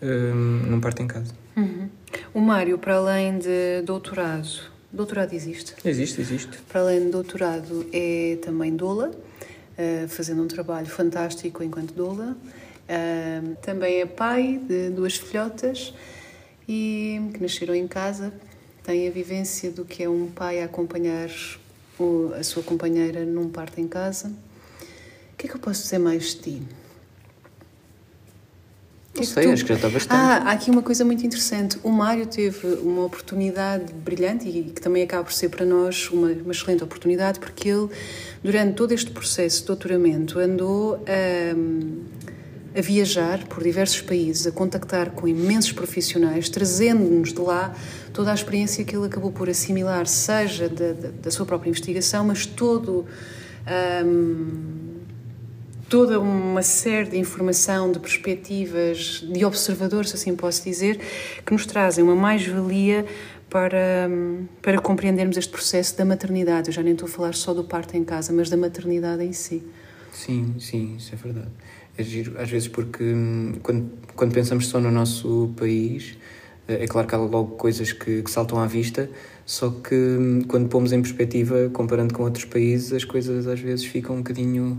hum, 0.00 0.62
num 0.68 0.80
parto 0.80 1.02
em 1.02 1.08
casa. 1.08 1.32
Uhum. 1.56 1.88
O 2.32 2.40
Mário, 2.40 2.78
para 2.78 2.94
além 2.94 3.40
de 3.40 3.82
doutorado, 3.84 4.48
doutorado 4.92 5.32
existe? 5.32 5.74
Existe, 5.84 6.20
existe. 6.20 6.58
Para 6.68 6.82
além 6.82 7.06
de 7.06 7.10
doutorado, 7.10 7.86
é 7.92 8.38
também 8.40 8.76
doula, 8.76 9.08
uh, 9.10 10.08
fazendo 10.08 10.40
um 10.40 10.46
trabalho 10.46 10.86
fantástico 10.86 11.64
enquanto 11.64 11.92
doula. 11.92 12.36
Uh, 12.88 13.56
também 13.62 14.00
é 14.00 14.06
pai 14.06 14.60
de 14.64 14.90
duas 14.90 15.16
filhotas 15.16 15.92
e 16.68 17.20
que 17.34 17.42
nasceram 17.42 17.74
em 17.74 17.86
casa, 17.86 18.32
têm 18.82 19.08
a 19.08 19.10
vivência 19.10 19.70
do 19.70 19.84
que 19.84 20.02
é 20.02 20.08
um 20.08 20.28
pai 20.28 20.62
a 20.62 20.64
acompanhar 20.66 21.30
a 22.38 22.42
sua 22.42 22.62
companheira 22.62 23.24
num 23.24 23.48
parto 23.48 23.80
em 23.80 23.86
casa. 23.86 24.28
O 24.28 25.36
que 25.36 25.46
é 25.46 25.50
que 25.50 25.56
eu 25.56 25.60
posso 25.60 25.82
dizer 25.82 25.98
mais 25.98 26.34
de 26.34 26.36
ti? 26.36 26.62
Não 29.14 29.24
sei, 29.24 29.44
tu... 29.44 29.52
acho 29.52 29.62
que 29.62 29.68
já 29.68 29.74
está 29.74 29.88
bastante. 29.90 30.18
Ah, 30.18 30.36
há 30.48 30.52
aqui 30.52 30.70
uma 30.70 30.82
coisa 30.82 31.04
muito 31.04 31.24
interessante. 31.24 31.78
O 31.82 31.90
Mário 31.90 32.26
teve 32.26 32.66
uma 32.76 33.04
oportunidade 33.04 33.92
brilhante 33.92 34.48
e 34.48 34.64
que 34.64 34.80
também 34.80 35.02
acaba 35.02 35.24
por 35.24 35.32
ser 35.32 35.50
para 35.50 35.66
nós 35.66 36.08
uma, 36.10 36.28
uma 36.28 36.52
excelente 36.52 36.82
oportunidade, 36.82 37.38
porque 37.38 37.68
ele, 37.68 37.88
durante 38.42 38.74
todo 38.74 38.92
este 38.92 39.10
processo 39.10 39.60
de 39.60 39.66
doutoramento, 39.66 40.38
andou 40.38 40.94
a. 41.06 41.54
Um, 41.54 42.04
a 42.76 42.80
viajar 42.80 43.46
por 43.46 43.62
diversos 43.62 44.00
países, 44.00 44.46
a 44.46 44.52
contactar 44.52 45.10
com 45.10 45.28
imensos 45.28 45.72
profissionais, 45.72 46.48
trazendo-nos 46.48 47.32
de 47.32 47.40
lá 47.40 47.74
toda 48.12 48.30
a 48.30 48.34
experiência 48.34 48.84
que 48.84 48.96
ele 48.96 49.06
acabou 49.06 49.30
por 49.30 49.48
assimilar, 49.48 50.06
seja 50.06 50.68
da, 50.68 50.92
da, 50.92 51.08
da 51.22 51.30
sua 51.30 51.44
própria 51.44 51.68
investigação, 51.68 52.24
mas 52.24 52.46
todo, 52.46 53.04
um, 54.04 54.96
toda 55.88 56.18
uma 56.18 56.62
série 56.62 57.10
de 57.10 57.18
informação, 57.18 57.92
de 57.92 57.98
perspectivas, 57.98 59.22
de 59.30 59.44
observadores, 59.44 60.10
se 60.10 60.16
assim 60.16 60.34
posso 60.34 60.64
dizer, 60.64 60.98
que 61.44 61.52
nos 61.52 61.66
trazem 61.66 62.02
uma 62.02 62.16
mais-valia 62.16 63.04
para, 63.50 64.08
para 64.62 64.80
compreendermos 64.80 65.36
este 65.36 65.52
processo 65.52 65.94
da 65.98 66.06
maternidade. 66.06 66.70
Eu 66.70 66.72
já 66.72 66.82
nem 66.82 66.94
estou 66.94 67.06
a 67.06 67.10
falar 67.10 67.34
só 67.34 67.52
do 67.52 67.64
parto 67.64 67.94
em 67.98 68.02
casa, 68.02 68.32
mas 68.32 68.48
da 68.48 68.56
maternidade 68.56 69.22
em 69.22 69.34
si. 69.34 69.62
Sim, 70.12 70.54
sim, 70.58 70.96
isso 70.98 71.14
é 71.14 71.16
verdade. 71.16 71.50
É 71.96 72.02
giro, 72.02 72.34
às 72.38 72.48
vezes, 72.50 72.68
porque 72.68 73.02
hum, 73.02 73.54
quando, 73.62 73.90
quando 74.14 74.32
pensamos 74.32 74.66
só 74.66 74.78
no 74.78 74.90
nosso 74.90 75.52
país, 75.56 76.16
é 76.68 76.86
claro 76.86 77.08
que 77.08 77.14
há 77.14 77.18
logo 77.18 77.56
coisas 77.56 77.92
que, 77.92 78.22
que 78.22 78.30
saltam 78.30 78.58
à 78.60 78.66
vista, 78.66 79.10
só 79.46 79.70
que 79.70 79.94
hum, 79.94 80.42
quando 80.46 80.68
pomos 80.68 80.92
em 80.92 81.00
perspectiva, 81.00 81.70
comparando 81.72 82.12
com 82.14 82.24
outros 82.24 82.44
países, 82.44 82.92
as 82.92 83.04
coisas 83.04 83.46
às 83.46 83.58
vezes 83.60 83.86
ficam 83.86 84.16
um 84.16 84.18
bocadinho 84.18 84.78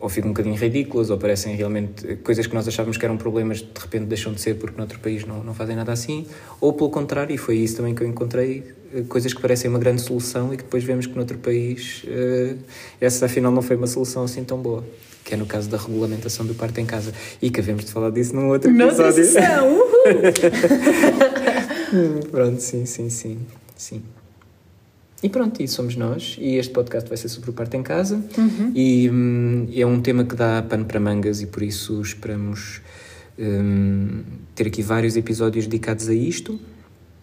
ou 0.00 0.08
ficam 0.08 0.30
um 0.30 0.32
bocadinho 0.32 0.56
ridículas, 0.56 1.10
ou 1.10 1.18
parecem 1.18 1.56
realmente 1.56 2.16
coisas 2.18 2.46
que 2.46 2.54
nós 2.54 2.68
achávamos 2.68 2.96
que 2.96 3.04
eram 3.04 3.16
problemas, 3.16 3.58
de 3.58 3.80
repente 3.80 4.06
deixam 4.06 4.32
de 4.32 4.40
ser 4.40 4.54
porque 4.54 4.76
noutro 4.76 4.98
país 5.00 5.24
não, 5.26 5.42
não 5.42 5.54
fazem 5.54 5.74
nada 5.74 5.92
assim, 5.92 6.26
ou 6.60 6.72
pelo 6.72 6.90
contrário, 6.90 7.34
e 7.34 7.38
foi 7.38 7.56
isso 7.56 7.76
também 7.78 7.94
que 7.94 8.02
eu 8.02 8.06
encontrei, 8.08 8.62
eh, 8.62 8.74
coisas 9.08 9.32
que 9.32 9.40
parecem 9.40 9.70
uma 9.70 9.78
grande 9.78 10.02
solução 10.02 10.52
e 10.52 10.56
que 10.56 10.62
depois 10.62 10.84
vemos 10.84 11.06
que 11.06 11.14
noutro 11.14 11.38
país 11.38 12.04
uh, 12.04 12.58
essa 13.00 13.26
afinal 13.26 13.52
não 13.52 13.62
foi 13.62 13.76
uma 13.76 13.86
solução 13.86 14.24
assim 14.24 14.44
tão 14.44 14.58
boa. 14.58 14.84
Que 15.24 15.34
é 15.34 15.36
no 15.36 15.46
caso 15.46 15.68
da 15.68 15.76
regulamentação 15.76 16.46
do 16.46 16.54
parto 16.54 16.80
em 16.80 16.86
casa. 16.86 17.12
E 17.42 17.50
que 17.50 17.60
havemos 17.60 17.84
de 17.84 17.92
falar 17.92 18.10
disso 18.10 18.34
num 18.34 18.48
outro 18.48 18.70
episódio. 18.70 19.24
Pronto, 22.30 22.60
sim, 22.60 22.86
sim, 22.86 23.10
sim. 23.10 23.38
sim. 23.76 24.02
E 25.22 25.28
pronto, 25.28 25.62
e 25.62 25.66
somos 25.66 25.96
nós. 25.96 26.36
E 26.40 26.56
este 26.56 26.72
podcast 26.72 27.08
vai 27.08 27.18
ser 27.18 27.28
sobre 27.28 27.50
o 27.50 27.52
parto 27.52 27.76
em 27.76 27.82
casa. 27.82 28.22
Uhum. 28.36 28.72
E 28.74 29.10
hum, 29.10 29.68
é 29.74 29.84
um 29.84 30.00
tema 30.00 30.24
que 30.24 30.34
dá 30.34 30.62
pano 30.62 30.84
para 30.84 31.00
mangas 31.00 31.42
e 31.42 31.46
por 31.46 31.62
isso 31.62 32.00
esperamos 32.00 32.80
hum, 33.38 34.22
ter 34.54 34.68
aqui 34.68 34.80
vários 34.80 35.16
episódios 35.16 35.66
dedicados 35.66 36.08
a 36.08 36.14
isto. 36.14 36.58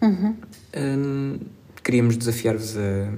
Uhum. 0.02 0.36
Hum, 0.76 1.38
queríamos 1.86 2.16
desafiar-vos 2.16 2.76
a, 2.76 3.12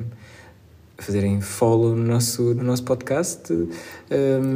fazerem 0.99 1.41
follow 1.41 1.97
no 1.97 2.05
nosso, 2.05 2.55
no 2.55 2.63
nosso 2.63 2.85
podcast. 2.85 3.51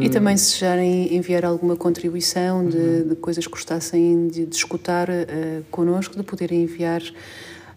e 0.03 0.11
também 0.11 0.37
se 0.37 0.53
desejarem 0.53 1.17
enviar 1.17 1.47
alguma 1.47 1.77
contribuição 1.77 2.69
de, 2.69 2.77
uhum. 2.77 3.09
de 3.09 3.17
coisas 3.17 3.47
que 3.47 3.53
gostassem 3.53 4.29
de, 4.29 4.45
de 4.45 4.55
escutar 4.55 5.09
uh, 5.09 5.65
connosco, 5.71 6.15
de 6.17 6.23
poderem 6.25 6.65
enviar 6.65 7.01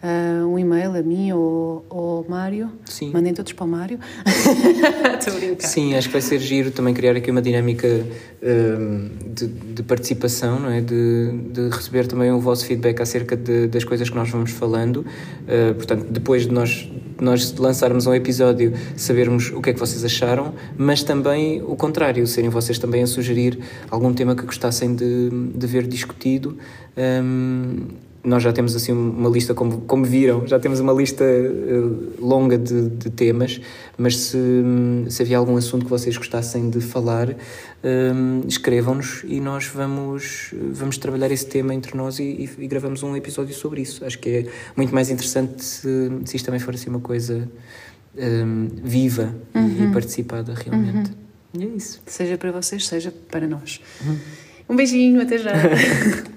uh, 0.06 0.48
um 0.48 0.60
e-mail 0.60 0.96
a 0.96 1.02
mim 1.02 1.32
ou, 1.32 1.86
ou 1.90 2.18
ao 2.18 2.26
Mário. 2.30 2.72
Sim. 2.86 3.12
Mandem 3.12 3.34
todos 3.34 3.54
para 3.54 3.66
o 3.66 3.68
Mário. 3.68 4.00
Estou 5.20 5.34
a 5.34 5.38
brincar. 5.38 5.68
Sim, 5.68 5.96
acho 5.96 6.08
que 6.08 6.14
vai 6.14 6.22
ser 6.22 6.40
giro 6.40 6.72
também 6.72 6.94
criar 6.94 7.16
aqui 7.16 7.32
uma 7.32 7.42
dinâmica 7.42 7.88
uh, 7.88 9.34
de, 9.34 9.48
de, 9.48 9.84
participação, 9.84 10.60
não 10.60 10.70
é? 10.70 10.82
De, 10.82 11.32
de, 11.52 11.70
receber 11.70 12.08
também 12.08 12.32
o 12.32 12.40
vosso 12.40 12.66
feedback 12.66 13.02
acerca 13.02 13.36
de, 13.36 13.68
das 13.68 13.84
coisas 13.84 14.10
que 14.10 14.16
nós 14.16 14.30
vamos 14.30 14.52
falando. 14.52 14.98
Uh, 14.98 15.74
portanto, 15.76 16.06
depois 16.10 16.44
de 16.44 16.54
nós, 16.54 16.90
nós 17.20 17.54
lançarmos 17.58 18.06
um 18.06 18.14
episódio, 18.14 18.74
sabermos 18.96 19.52
o 19.52 19.62
que 19.62 19.72
é 19.72 19.74
que 19.74 19.80
vocês 19.80 20.04
acharam, 20.06 20.54
mas 20.78 21.04
também 21.04 21.62
o 21.64 21.76
contrário, 21.76 22.26
serem 22.28 22.50
vocês 22.50 22.78
também 22.78 23.02
a 23.04 23.08
sugerir 23.08 23.60
algum 23.90 24.14
tema 24.14 24.36
que 24.36 24.44
gostassem 24.44 24.96
de, 24.96 25.30
de 25.30 25.68
ver 25.68 25.88
discutido. 25.88 26.58
Um, 26.98 28.06
nós 28.26 28.42
já 28.42 28.52
temos 28.52 28.76
assim 28.76 28.92
uma 28.92 29.30
lista, 29.30 29.54
como, 29.54 29.82
como 29.82 30.04
viram, 30.04 30.48
já 30.48 30.60
temos 30.60 30.80
uma 30.80 30.92
lista 30.92 31.24
uh, 31.24 32.14
longa 32.20 32.58
de, 32.58 32.90
de, 32.90 33.10
temas, 33.12 33.62
mas 33.98 34.18
se, 34.18 34.38
se 35.10 35.22
havia 35.22 35.38
algum 35.38 35.56
assunto 35.56 35.86
que 35.86 35.90
vocês 35.90 36.18
gostassem 36.18 36.70
de 36.70 36.82
falar, 36.82 37.36
um, 37.84 38.42
escrevam-nos 38.48 39.24
e 39.26 39.40
nós 39.40 39.68
vamos, 39.68 40.54
vamos 40.72 40.98
trabalhar 40.98 41.32
esse 41.32 41.46
tema 41.46 41.74
entre 41.74 41.96
nós 41.96 42.20
e, 42.20 42.24
e, 42.24 42.50
e, 42.64 42.68
gravamos 42.68 43.04
um 43.04 43.16
episódio 43.16 43.54
sobre 43.54 43.82
isso. 43.82 44.04
Acho 44.04 44.18
que 44.18 44.30
é 44.30 44.46
muito 44.76 44.94
mais 44.94 45.10
interessante 45.10 45.64
se, 45.64 46.12
se 46.26 46.36
isto 46.36 46.46
também 46.46 46.60
for 46.60 46.74
assim 46.74 46.90
uma 46.90 47.00
coisa 47.00 47.48
um, 48.18 48.68
viva 48.84 49.36
uhum. 49.54 49.90
e 49.90 49.94
participada 49.94 50.54
realmente. 50.54 51.12
Uhum. 51.12 51.62
E 51.62 51.64
é 51.64 51.68
isso. 51.68 52.02
Seja 52.06 52.38
para 52.38 52.52
vocês, 52.52 52.88
seja 52.88 53.14
para 53.30 53.48
nós. 53.48 53.80
Uhum. 54.06 54.18
Um 54.70 54.76
beijinho, 54.76 55.22
até 55.22 55.38
já. 55.38 55.54